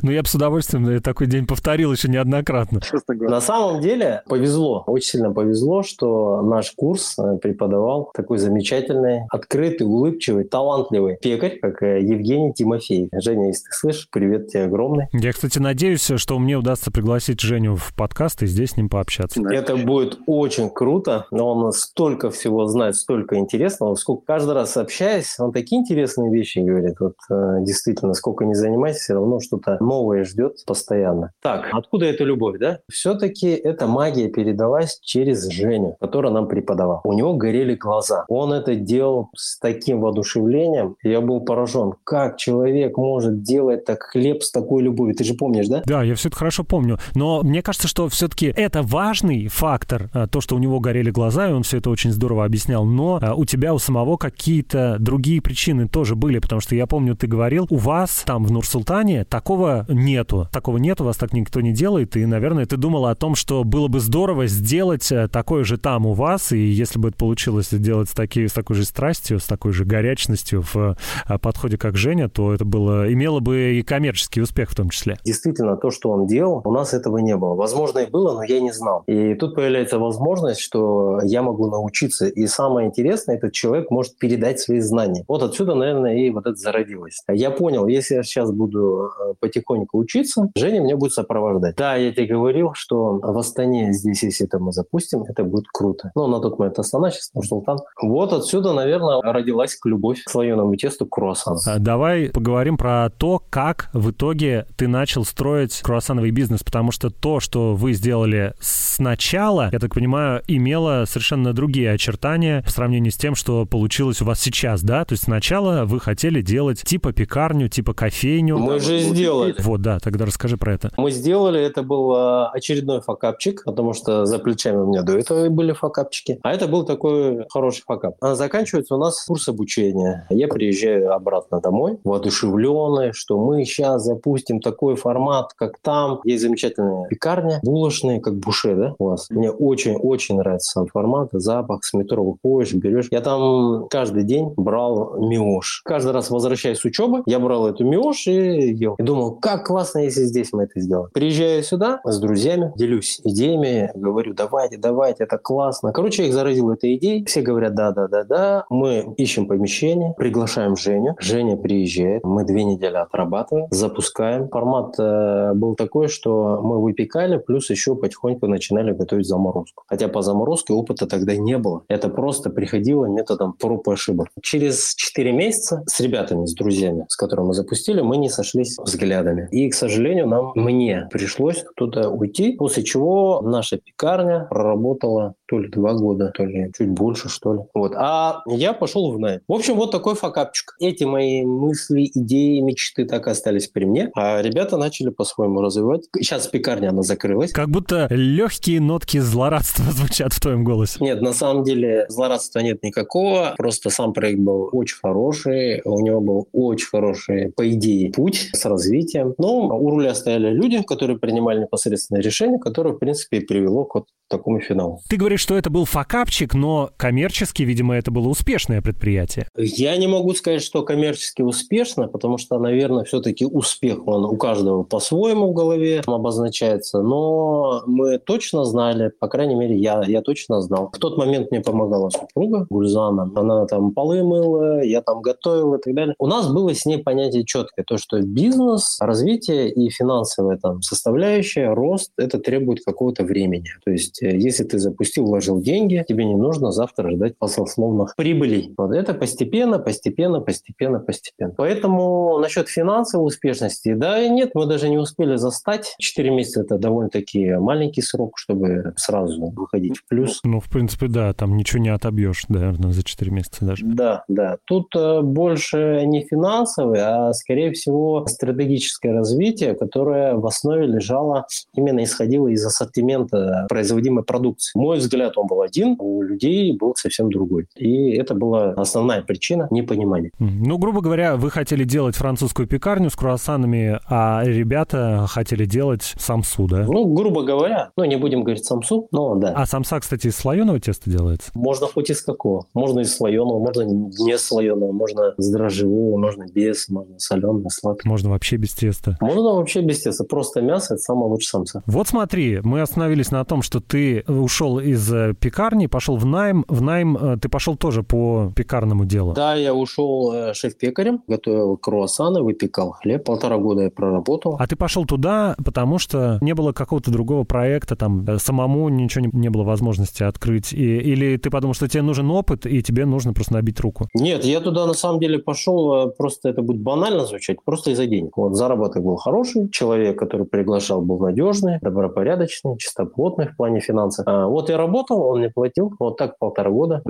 Ну, 0.03 0.13
я 0.13 0.23
бы 0.23 0.29
с 0.29 0.35
удовольствием 0.35 1.03
такой 1.03 1.27
день 1.27 1.47
повторил 1.47 1.93
еще 1.93 2.09
неоднократно. 2.09 2.81
На 3.09 3.41
самом 3.41 3.81
деле 3.81 4.23
повезло, 4.27 4.85
очень 4.87 5.11
сильно 5.11 5.33
повезло, 5.33 5.83
что 5.83 6.43
наш 6.43 6.73
курс 6.73 7.19
э, 7.19 7.39
преподавал 7.39 8.11
такой 8.15 8.39
замечательный, 8.39 9.23
открытый, 9.31 9.87
улыбчивый, 9.87 10.45
талантливый 10.45 11.17
пекарь, 11.21 11.59
как 11.59 11.83
э, 11.83 12.01
Евгений 12.01 12.53
Тимофеев. 12.53 13.09
Женя, 13.13 13.49
если 13.49 13.65
ты 13.65 13.73
слышишь, 13.73 14.09
привет 14.11 14.49
тебе 14.49 14.65
огромный. 14.65 15.07
Я, 15.13 15.33
кстати, 15.33 15.59
надеюсь, 15.59 16.11
что 16.17 16.39
мне 16.39 16.57
удастся 16.57 16.91
пригласить 16.91 17.41
Женю 17.41 17.77
в 17.77 17.95
подкаст 17.95 18.43
и 18.43 18.47
здесь 18.47 18.71
с 18.71 18.77
ним 18.77 18.89
пообщаться. 18.89 19.41
Это 19.51 19.77
будет 19.77 20.19
очень 20.27 20.71
круто, 20.71 21.27
но 21.31 21.53
он 21.53 21.73
столько 21.73 22.31
всего 22.31 22.67
знает, 22.67 22.97
столько 22.97 23.37
интересного, 23.37 23.95
сколько 23.95 24.25
каждый 24.27 24.55
раз 24.55 24.77
общаясь, 24.89 25.39
он 25.39 25.53
такие 25.53 25.81
интересные 25.81 26.33
вещи 26.33 26.61
говорит. 26.61 26.97
Вот 26.99 27.17
э, 27.31 27.59
действительно, 27.61 28.15
сколько 28.15 28.47
не 28.47 28.55
занимайся, 28.55 29.01
все 29.01 29.15
равно 29.15 29.39
что-то 29.39 29.77
новое 29.81 30.25
ждет 30.25 30.65
постоянно. 30.67 31.33
Так, 31.43 31.67
откуда 31.73 32.07
эта 32.07 32.25
любовь, 32.25 32.59
да? 32.59 32.79
Все-таки 32.91 33.49
эта 33.51 33.87
магия 33.87 34.29
передалась 34.29 34.99
через 35.03 35.47
Женю, 35.51 35.97
которая 36.01 36.33
нам 36.33 36.49
преподавал. 36.49 37.03
У 37.05 37.13
него 37.13 37.35
горели 37.35 37.75
глаза. 37.75 38.25
Он 38.29 38.53
это 38.55 38.77
делал 38.77 39.29
с 39.37 39.59
таким 39.59 40.01
воодушевлением. 40.01 40.97
Я 41.03 41.21
был 41.21 41.43
поражен, 41.43 41.93
как 42.05 42.39
человек 42.39 42.97
может 42.97 43.43
делать 43.43 43.85
так 43.85 44.03
хлеб 44.03 44.43
с 44.43 44.51
такой 44.51 44.83
любовью. 44.83 45.15
Ты 45.15 45.25
же 45.25 45.35
помнишь, 45.35 45.69
да? 45.69 45.83
Да, 45.85 46.03
я 46.03 46.15
все 46.15 46.29
это 46.29 46.39
хорошо 46.39 46.65
помню. 46.65 46.99
Но 47.15 47.43
мне 47.43 47.61
кажется, 47.61 47.89
что 47.89 48.09
все-таки 48.09 48.47
это 48.47 48.83
важный 48.83 49.49
фактор, 49.49 50.09
э, 50.15 50.27
то, 50.31 50.41
что 50.41 50.57
у 50.57 50.59
него 50.59 50.81
горели 50.81 51.11
глаза, 51.11 51.51
и 51.51 51.53
он 51.53 51.63
все 51.63 51.77
это 51.77 51.91
очень 51.91 52.11
здорово 52.11 52.47
объяснял. 52.47 52.87
Но 52.87 53.19
э, 53.21 53.35
у 53.35 53.45
тебя 53.45 53.75
у 53.75 53.79
самого 53.79 54.17
какие-то 54.17 54.78
другие 54.99 55.41
причины 55.41 55.89
тоже 55.89 56.15
были, 56.15 56.39
потому 56.39 56.61
что 56.61 56.75
я 56.75 56.87
помню, 56.87 57.17
ты 57.17 57.27
говорил, 57.27 57.67
у 57.71 57.77
вас 57.77 58.23
там 58.25 58.45
в 58.45 58.53
Нур-Султане 58.53 59.25
такого 59.25 59.87
нету. 59.89 60.49
Такого 60.53 60.79
нету, 60.79 61.05
вас 61.05 61.17
так 61.17 61.33
никто 61.33 61.61
не 61.61 61.73
делает, 61.73 62.17
и, 62.17 62.27
наверное, 62.27 62.67
ты 62.67 62.77
думала 62.77 63.11
о 63.11 63.15
том, 63.15 63.35
что 63.35 63.65
было 63.65 63.89
бы 63.89 64.01
здорово 64.01 64.47
сделать 64.47 65.11
э, 65.13 65.29
такое 65.29 65.65
же 65.65 65.79
там 65.79 66.07
у 66.07 66.13
вас, 66.13 66.53
и 66.53 66.59
если 66.59 66.99
бы 66.99 67.09
это 67.09 67.19
получилось 67.19 67.69
сделать 67.71 68.09
с, 68.09 68.13
таки, 68.13 68.47
с 68.47 68.53
такой 68.53 68.77
же 68.77 68.85
страстью, 68.85 69.41
с 69.41 69.47
такой 69.47 69.73
же 69.73 69.85
горячностью 69.85 70.63
в 70.63 70.97
э, 71.29 71.39
подходе, 71.39 71.79
как 71.79 71.97
Женя, 71.97 72.29
то 72.29 72.53
это 72.53 72.65
было, 72.65 73.13
имело 73.13 73.41
бы 73.41 73.75
и 73.75 73.83
коммерческий 73.83 74.41
успех 74.41 74.71
в 74.71 74.75
том 74.75 74.91
числе. 74.91 75.19
Действительно, 75.25 75.77
то, 75.77 75.91
что 75.91 76.11
он 76.11 76.27
делал, 76.27 76.63
у 76.65 76.73
нас 76.73 76.95
этого 76.95 77.19
не 77.19 77.37
было. 77.37 77.55
Возможно, 77.55 77.99
и 77.99 78.11
было, 78.11 78.35
но 78.35 78.43
я 78.43 78.61
не 78.61 78.73
знал. 78.73 79.03
И 79.07 79.35
тут 79.35 79.55
появляется 79.55 79.99
возможность, 79.99 80.61
что 80.61 81.21
я 81.23 81.43
могу 81.43 81.71
научиться. 81.71 82.27
И 82.27 82.47
самое 82.47 82.89
интересное, 82.89 83.37
этот 83.37 83.53
человек 83.53 83.91
может 83.91 84.17
передать 84.19 84.61
свои 84.69 84.81
знаний. 84.81 85.25
Вот 85.27 85.43
отсюда, 85.43 85.75
наверное, 85.75 86.17
и 86.17 86.31
вот 86.31 86.47
это 86.47 86.57
зародилось. 86.57 87.21
Я 87.29 87.51
понял, 87.51 87.87
если 87.87 88.17
я 88.17 88.23
сейчас 88.23 88.53
буду 88.53 89.09
э, 89.09 89.35
потихоньку 89.41 89.99
учиться, 89.99 90.51
Женя 90.57 90.81
меня 90.81 90.97
будет 90.97 91.13
сопровождать. 91.13 91.77
Да, 91.77 91.97
я 91.97 92.13
тебе 92.13 92.27
говорил, 92.27 92.73
что 92.75 93.19
в 93.23 93.39
Астане 93.39 93.93
здесь, 93.93 94.23
если 94.23 94.47
это 94.47 94.59
мы 94.59 94.73
запустим, 94.73 95.23
это 95.23 95.43
будет 95.45 95.65
круто. 95.73 96.11
Но 96.15 96.27
на 96.27 96.41
тот 96.41 96.59
момент 96.59 96.79
Астана, 96.79 97.11
сейчас 97.11 97.31
Нур-Султан. 97.35 97.79
Вот 98.03 98.33
отсюда, 98.33 98.75
наверное, 98.75 99.23
родилась 99.23 99.79
любовь 99.85 100.23
к 100.23 100.31
слоеному 100.31 100.77
тесту 100.77 101.07
круассан. 101.07 101.57
А, 101.67 101.79
давай 101.79 102.29
поговорим 102.29 102.77
про 102.77 103.09
то, 103.17 103.43
как 103.49 103.89
в 103.95 104.11
итоге 104.11 104.67
ты 104.77 104.87
начал 104.87 105.25
строить 105.25 105.81
круассановый 105.83 106.31
бизнес, 106.31 106.63
потому 106.63 106.93
что 106.93 107.09
то, 107.09 107.41
что 107.41 107.75
вы 107.75 107.95
сделали 107.95 108.53
сначала, 108.61 109.71
я 109.73 109.79
так 109.79 109.95
понимаю, 109.95 110.43
имело 110.47 111.05
совершенно 111.07 111.55
другие 111.55 111.93
очертания 111.93 112.63
по 112.63 112.71
сравнению 112.71 113.13
с 113.13 113.17
тем, 113.17 113.35
что 113.35 113.65
получилось 113.65 114.21
у 114.21 114.25
вас 114.25 114.41
сейчас 114.41 114.58
сейчас, 114.59 114.83
да? 114.83 115.05
То 115.05 115.13
есть 115.13 115.25
сначала 115.25 115.85
вы 115.85 116.01
хотели 116.01 116.43
делать 116.43 116.83
типа 116.83 117.13
пекарню, 117.13 117.69
типа 117.69 117.95
кофейню. 117.95 118.59
Мы 118.59 118.81
же 118.81 118.99
сделали. 118.99 119.55
Вот, 119.61 119.83
да, 119.83 120.01
тогда 120.01 120.27
расскажи 120.27 120.57
про 120.57 120.75
это. 120.75 120.91
Мы 120.97 121.13
сделали, 121.13 121.61
это 121.61 121.85
был 121.85 122.13
а, 122.15 122.51
очередной 122.51 123.01
факапчик, 123.01 123.63
потому 123.65 123.93
что 123.93 124.27
за 124.27 124.41
плечами 124.41 124.79
у 124.79 124.87
меня 124.87 125.03
до 125.03 125.17
этого 125.17 125.49
были 125.49 125.73
факапчики. 125.73 126.41
А 126.43 126.53
это 126.53 126.67
был 126.67 126.85
такой 126.85 127.47
хороший 127.51 127.85
факап. 127.87 128.17
А 128.21 128.35
заканчивается 128.35 128.97
у 128.97 128.99
нас 128.99 129.25
курс 129.27 129.49
обучения. 129.49 130.27
Я 130.29 130.49
приезжаю 130.49 131.13
обратно 131.15 131.61
домой, 131.61 131.99
воодушевленный, 132.03 133.13
что 133.13 133.39
мы 133.39 133.65
сейчас 133.65 134.03
запустим 134.03 134.61
такой 134.61 134.97
формат, 134.97 135.53
как 135.55 135.79
там. 135.81 136.21
Есть 136.25 136.43
замечательная 136.43 137.07
пекарня, 137.07 137.61
булочные, 137.63 138.21
как 138.21 138.35
буше, 138.35 138.75
да, 138.75 138.95
у 138.99 139.05
вас. 139.11 139.31
Мне 139.31 139.53
очень-очень 139.53 140.39
нравится 140.39 140.73
сам 140.73 140.89
формат, 140.89 141.29
запах, 141.31 141.85
с 141.85 141.93
метро 141.93 142.25
выходишь, 142.25 142.75
берешь. 142.75 143.07
Я 143.13 143.21
там 143.21 143.87
каждый 143.89 144.25
день 144.25 144.48
брал 144.57 145.19
миош. 145.19 145.83
Каждый 145.85 146.13
раз 146.13 146.31
возвращаясь 146.31 146.79
с 146.79 146.85
учебы, 146.85 147.23
я 147.27 147.39
брал 147.39 147.69
эту 147.69 147.85
миош 147.85 148.27
и 148.27 148.73
ел. 148.73 148.95
И 148.99 149.03
думал, 149.03 149.37
как 149.37 149.67
классно, 149.67 150.01
если 150.01 150.23
здесь 150.23 150.53
мы 150.53 150.65
это 150.65 150.81
сделаем. 150.81 151.11
Приезжаю 151.13 151.63
сюда 151.63 152.01
с 152.05 152.19
друзьями, 152.19 152.73
делюсь 152.77 153.21
идеями, 153.25 153.91
говорю, 153.95 154.35
давайте, 154.35 154.77
давайте, 154.77 155.25
это 155.25 155.39
классно. 155.39 155.93
Короче, 155.93 156.23
я 156.23 156.29
их 156.29 156.35
заразил 156.35 156.71
этой 156.71 156.97
идеей. 156.97 157.25
Все 157.25 157.43
говорят, 157.43 157.75
да, 157.75 157.93
да, 157.93 158.09
да, 158.09 158.25
да. 158.25 158.65
Мы 158.71 159.15
ищем 159.17 159.47
помещение, 159.47 160.15
приглашаем 160.17 160.77
Женю. 160.77 161.17
Женя 161.19 161.57
приезжает, 161.57 162.25
мы 162.25 162.45
две 162.45 162.65
недели 162.65 162.97
отрабатываем, 162.97 163.69
запускаем. 163.71 164.49
Формат 164.49 164.95
э, 164.99 165.53
был 165.55 165.75
такой, 165.75 166.09
что 166.09 166.61
мы 166.63 166.81
выпекали, 166.81 167.39
плюс 167.39 167.71
еще 167.71 167.95
потихоньку 167.95 168.47
начинали 168.47 168.93
готовить 168.93 169.27
заморозку. 169.27 169.85
Хотя 169.87 170.09
по 170.09 170.23
заморозке 170.23 170.73
опыта 170.73 171.07
тогда 171.07 171.37
не 171.37 171.59
было. 171.59 171.83
Это 171.89 172.09
просто 172.09 172.51
приходило 172.51 173.07
методом 173.07 173.53
проб 173.53 173.89
и 173.89 173.93
ошибок. 173.93 174.29
Через 174.43 174.95
4 174.95 175.33
месяца 175.33 175.83
с 175.87 176.01
ребятами, 176.01 176.47
с 176.47 176.55
друзьями, 176.55 177.07
с 177.09 177.17
которыми 177.17 177.49
мы 177.49 177.55
запустили, 177.55 178.01
мы 178.01 178.17
не 178.17 178.29
сошлись 178.29 178.77
взглядами. 178.79 179.49
И, 179.51 179.69
к 179.69 179.75
сожалению, 179.75 180.27
нам, 180.29 180.53
мне 180.55 181.09
пришлось 181.11 181.65
туда 181.77 182.09
уйти, 182.09 182.53
после 182.53 182.83
чего 182.83 183.41
наша 183.43 183.79
пекарня 183.79 184.47
проработала 184.51 185.35
то 185.49 185.59
ли 185.59 185.69
два 185.69 185.95
года, 185.95 186.31
то 186.35 186.45
ли 186.45 186.71
чуть 186.77 186.91
больше, 186.91 187.29
что 187.29 187.55
ли. 187.55 187.61
Вот. 187.75 187.95
А 187.97 188.43
я 188.47 188.73
пошел 188.73 189.11
в 189.13 189.19
найм. 189.19 189.41
В 189.49 189.53
общем, 189.53 189.75
вот 189.77 189.91
такой 189.91 190.15
факапчик. 190.15 190.77
Эти 190.79 191.05
мои 191.05 191.43
мысли, 191.43 192.11
идеи, 192.15 192.61
мечты 192.61 193.07
так 193.07 193.27
и 193.27 193.31
остались 193.31 193.69
при 193.69 193.85
мне, 193.85 194.11
а 194.15 194.43
ребята 194.43 194.77
начали 194.77 195.09
по-своему 195.09 195.63
развивать. 195.63 196.03
Сейчас 196.17 196.47
пекарня, 196.49 196.91
она 196.91 197.03
закрылась. 197.03 197.53
Как 197.53 197.71
будто 197.71 198.07
легкие 198.11 198.81
нотки 198.81 199.19
злорадства 199.19 199.85
звучат 199.91 200.33
в 200.35 200.41
твоем 200.41 200.65
голосе. 200.65 200.99
Нет, 201.01 201.23
на 201.23 201.33
самом 201.33 201.65
деле 201.65 202.07
злорадства 202.09 202.61
нет 202.61 202.83
никакого. 202.83 203.55
Просто 203.57 203.91
сам 203.91 204.13
проект 204.13 204.41
был 204.41 204.69
очень 204.73 204.99
хороший. 204.99 205.81
У 205.85 206.01
него 206.01 206.21
был 206.21 206.49
очень 206.53 206.89
хороший, 206.89 207.53
по 207.53 207.69
идее, 207.71 208.13
путь 208.13 208.51
с 208.53 208.65
развитием. 208.67 209.35
Но 209.39 209.79
у 209.79 209.91
руля 209.91 210.15
стояли 210.15 210.51
люди, 210.51 210.83
которые 210.83 211.19
принимали 211.19 211.61
непосредственные 211.61 212.23
решения, 212.23 212.59
которые, 212.59 212.95
в 212.95 212.99
принципе, 212.99 213.39
и 213.39 213.41
привело 213.41 213.85
к 213.85 213.95
вот 213.95 214.07
такому 214.29 214.61
финалу. 214.61 215.01
Ты 215.09 215.17
говоришь, 215.17 215.38
что 215.39 215.57
это 215.57 215.71
был 215.71 215.85
факапчик, 215.85 216.55
но 216.55 216.91
коммерчески, 216.97 217.63
видимо, 217.63 217.97
это 217.97 218.11
было 218.11 218.29
успешное 218.29 218.83
предприятие. 218.83 219.49
Я 219.57 219.97
не 219.97 220.07
могу 220.07 220.35
сказать, 220.35 220.63
что 220.63 220.83
коммерчески 220.83 221.43
успешно, 221.43 222.09
потому 222.09 222.39
что, 222.39 222.59
наверное, 222.59 223.05
все-таки 223.05 223.47
успех, 223.47 224.07
он 224.07 224.25
у 224.25 224.37
каждого 224.37 224.83
по-своему 224.83 225.51
в 225.51 225.55
голове 225.55 226.03
обозначается. 226.07 227.01
Но 227.03 227.83
мы 227.87 228.19
точно 228.19 228.65
знали, 228.65 229.11
по 229.19 229.29
крайней 229.29 229.55
мере, 229.55 229.77
я, 229.77 230.03
я 230.07 230.23
точно 230.23 230.61
знал. 230.61 230.91
В 230.93 230.99
тот 230.99 231.17
момент 231.17 231.51
мне 231.51 231.61
помогала 231.61 232.11
супруга 232.11 232.67
Гульзана. 232.69 233.31
Она 233.35 233.67
там 233.67 233.93
полы 233.93 234.23
мыла, 234.23 234.83
я 234.83 235.03
там 235.03 235.23
готовил 235.23 235.75
и 235.75 235.81
так 235.81 235.95
далее. 235.95 236.15
У 236.19 236.27
нас 236.27 236.51
было 236.53 236.75
с 236.75 236.85
ней 236.85 236.99
понятие 236.99 237.45
четкое, 237.45 237.85
то, 237.85 237.99
что 237.99 238.21
бизнес, 238.21 238.99
развитие 239.01 239.71
и 239.71 239.91
финансовая 239.91 240.59
там 240.59 240.83
составляющая, 240.83 241.73
рост, 241.73 242.13
это 242.17 242.39
требует 242.39 242.85
какого-то 242.85 243.25
времени. 243.25 243.69
То 243.85 243.91
есть, 243.91 244.23
э, 244.23 244.37
если 244.37 244.65
ты 244.65 244.79
запустил, 244.79 245.28
вложил 245.29 245.61
деньги, 245.61 246.05
тебе 246.09 246.25
не 246.25 246.35
нужно 246.35 246.73
завтра 246.73 247.11
ждать 247.11 247.35
баснословных 247.39 248.17
прибылей. 248.17 248.75
Вот 248.77 248.93
это 248.93 249.15
постепенно, 249.15 249.79
постепенно, 249.79 250.41
постепенно, 250.41 251.01
постепенно. 251.01 251.55
Поэтому 251.57 252.39
насчет 252.39 252.69
финансовой 252.69 253.27
успешности, 253.27 253.95
да 253.95 254.21
и 254.21 254.29
нет, 254.29 254.51
мы 254.55 254.67
даже 254.67 254.89
не 254.89 254.99
успели 254.99 255.37
застать. 255.37 255.95
Четыре 255.99 256.31
месяца 256.31 256.63
это 256.63 256.79
довольно-таки 256.79 257.55
маленький 257.55 258.03
срок, 258.03 258.39
чтобы 258.39 258.95
сразу 258.97 259.53
выходить 259.55 259.99
в 259.99 260.09
плюс. 260.09 260.41
Ну, 260.45 260.61
в 260.61 260.69
принципе, 260.69 261.09
да, 261.09 261.33
там 261.33 261.57
ничего 261.57 261.83
не 261.83 261.91
отобьешь, 261.91 262.49
наверное, 262.49 262.93
за 262.93 263.03
четыре 263.03 263.31
месяца 263.31 263.65
даже. 263.65 263.85
Да, 263.85 264.25
да. 264.29 264.59
Тут 264.65 264.95
э, 264.97 265.21
больше 265.21 266.05
не 266.07 266.23
финансовый, 266.23 267.01
а, 267.01 267.33
скорее 267.33 267.73
всего, 267.73 268.27
стратегическое 268.27 269.13
развитие, 269.13 269.75
которое 269.75 270.35
в 270.35 270.47
основе 270.47 270.87
лежало, 270.87 271.47
именно 271.75 272.03
исходило 272.03 272.49
из 272.49 272.65
ассортимента 272.65 273.67
производимой 273.69 274.25
продукции. 274.25 274.79
Мой 274.79 274.99
взгляд, 274.99 275.18
он 275.37 275.47
был 275.47 275.63
один, 275.63 275.97
у 275.99 276.23
людей 276.23 276.77
был 276.77 276.95
совсем 276.97 277.31
другой. 277.31 277.67
И 277.77 278.11
это 278.13 278.35
была 278.35 278.73
основная 278.73 279.23
причина 279.23 279.69
непонимания. 279.71 280.31
Ну, 280.39 280.79
грубо 280.79 281.01
говоря, 281.01 281.37
вы 281.37 281.51
хотели 281.51 281.85
делать 281.85 282.17
французскую 282.17 282.67
пекарню 282.67 283.11
с 283.11 283.17
круассанами, 283.17 284.01
а 284.09 284.43
ребята 284.45 285.27
хотели 285.29 285.65
делать 285.65 286.15
самсу, 286.19 286.67
да? 286.67 286.85
Ну, 286.89 287.07
грубо 287.13 287.43
говоря, 287.43 287.91
ну, 287.97 288.05
не 288.05 288.17
будем 288.17 288.43
говорить 288.43 288.65
самсу, 288.65 289.09
но 289.11 289.35
да. 289.37 289.53
А 289.55 289.67
самса, 289.67 290.01
кстати, 290.01 290.29
из 290.29 290.37
слоеного 290.37 290.81
теста 290.81 291.11
делается? 291.11 291.51
Можно 291.55 291.87
хоть 291.87 292.11
из 292.11 292.23
какого. 292.23 292.67
Можно 292.75 293.01
из 293.01 293.15
слоеного, 293.15 293.59
можно 293.59 293.83
не 293.83 294.39
слоеного, 294.39 294.93
можно 294.93 295.35
с 295.37 295.51
дрожжевого, 295.51 296.19
можно 296.19 296.47
без, 296.53 296.89
можно 296.89 297.19
соленый, 297.19 297.65
сладкий. 297.71 298.09
Можно 298.09 298.31
вообще 298.31 298.57
без 298.57 298.75
теста? 298.75 299.17
Можно 299.21 299.55
вообще 299.55 299.81
без 299.81 300.03
теста. 300.03 300.25
Просто 300.25 300.61
мясо– 300.61 300.95
это 300.95 301.03
самое 301.03 301.31
лучшее 301.31 301.49
самса. 301.49 301.83
Вот 301.87 302.09
смотри, 302.09 302.61
мы 302.63 302.81
остановились 302.81 303.31
на 303.31 303.45
том, 303.45 303.63
что 303.63 303.81
ты 303.81 304.25
ушел 304.27 304.79
из 304.79 305.08
э, 305.13 305.35
пекарни, 305.35 305.87
пошел 305.87 306.17
в 306.17 306.27
найм. 306.27 306.65
В 306.69 306.83
найм 306.83 307.17
э, 307.17 307.37
ты 307.39 307.49
пошел 307.49 307.77
тоже 307.77 308.03
по 308.03 308.53
пекарному 308.55 309.05
делу. 309.05 309.33
Да, 309.35 309.55
я 309.55 309.75
ушел 309.75 310.33
э, 310.33 310.55
шеф-пекарем, 310.55 311.23
готовил 311.27 311.77
круассаны, 311.77 312.43
выпекал 312.43 312.93
хлеб. 312.93 313.25
Полтора 313.25 313.59
года 313.59 313.83
я 313.83 313.91
проработал. 313.91 314.57
А 314.59 314.67
ты 314.67 314.77
пошел 314.77 315.05
туда, 315.05 315.57
потому 315.65 315.99
что 315.99 316.39
не 316.41 316.55
было 316.55 316.73
какого-то 316.73 317.11
другого 317.11 317.45
проекта, 317.45 317.97
там 317.97 318.27
самому 318.39 318.89
ничего 318.89 319.27
не, 319.27 319.31
не 319.33 319.49
было 319.49 319.65
возможности 319.65 320.23
открыть? 320.23 320.73
И, 320.73 320.99
или 320.99 321.37
ты 321.37 321.51
подумал, 321.51 321.75
что 321.75 321.89
тебе 321.89 322.03
нужен 322.03 322.31
опыт, 322.31 322.67
и 322.67 322.83
тебе 322.83 323.05
нужно 323.07 323.33
просто 323.33 323.55
набить 323.55 323.81
руку? 323.81 324.09
Нет, 324.15 324.45
я 324.45 324.61
туда 324.61 324.87
на 324.87 324.95
самом 324.95 325.21
деле 325.21 325.39
пошел, 325.39 326.11
просто 326.11 326.49
это 326.49 326.63
будет 326.63 326.81
банально 326.81 327.25
звучать, 327.25 327.59
просто 327.65 327.91
из-за 327.91 328.07
денег. 328.07 328.37
Вот 328.37 328.55
заработок 328.55 329.03
был 329.03 329.17
хороший, 329.17 329.69
человек, 329.71 330.19
который 330.19 330.47
приглашал, 330.47 331.03
был 331.03 331.19
надежный, 331.19 331.79
добропорядочный, 331.81 332.77
чистоплотный 332.79 333.49
в 333.49 333.57
плане 333.57 333.81
финансов. 333.81 334.25
А, 334.27 334.47
вот 334.47 334.71
я 334.71 334.77
работал, 334.77 334.98
он 335.11 335.39
мне 335.39 335.51
платил, 335.51 335.93
вот 335.99 336.17
так 336.17 336.39
полтора 336.39 336.71
года. 336.71 337.03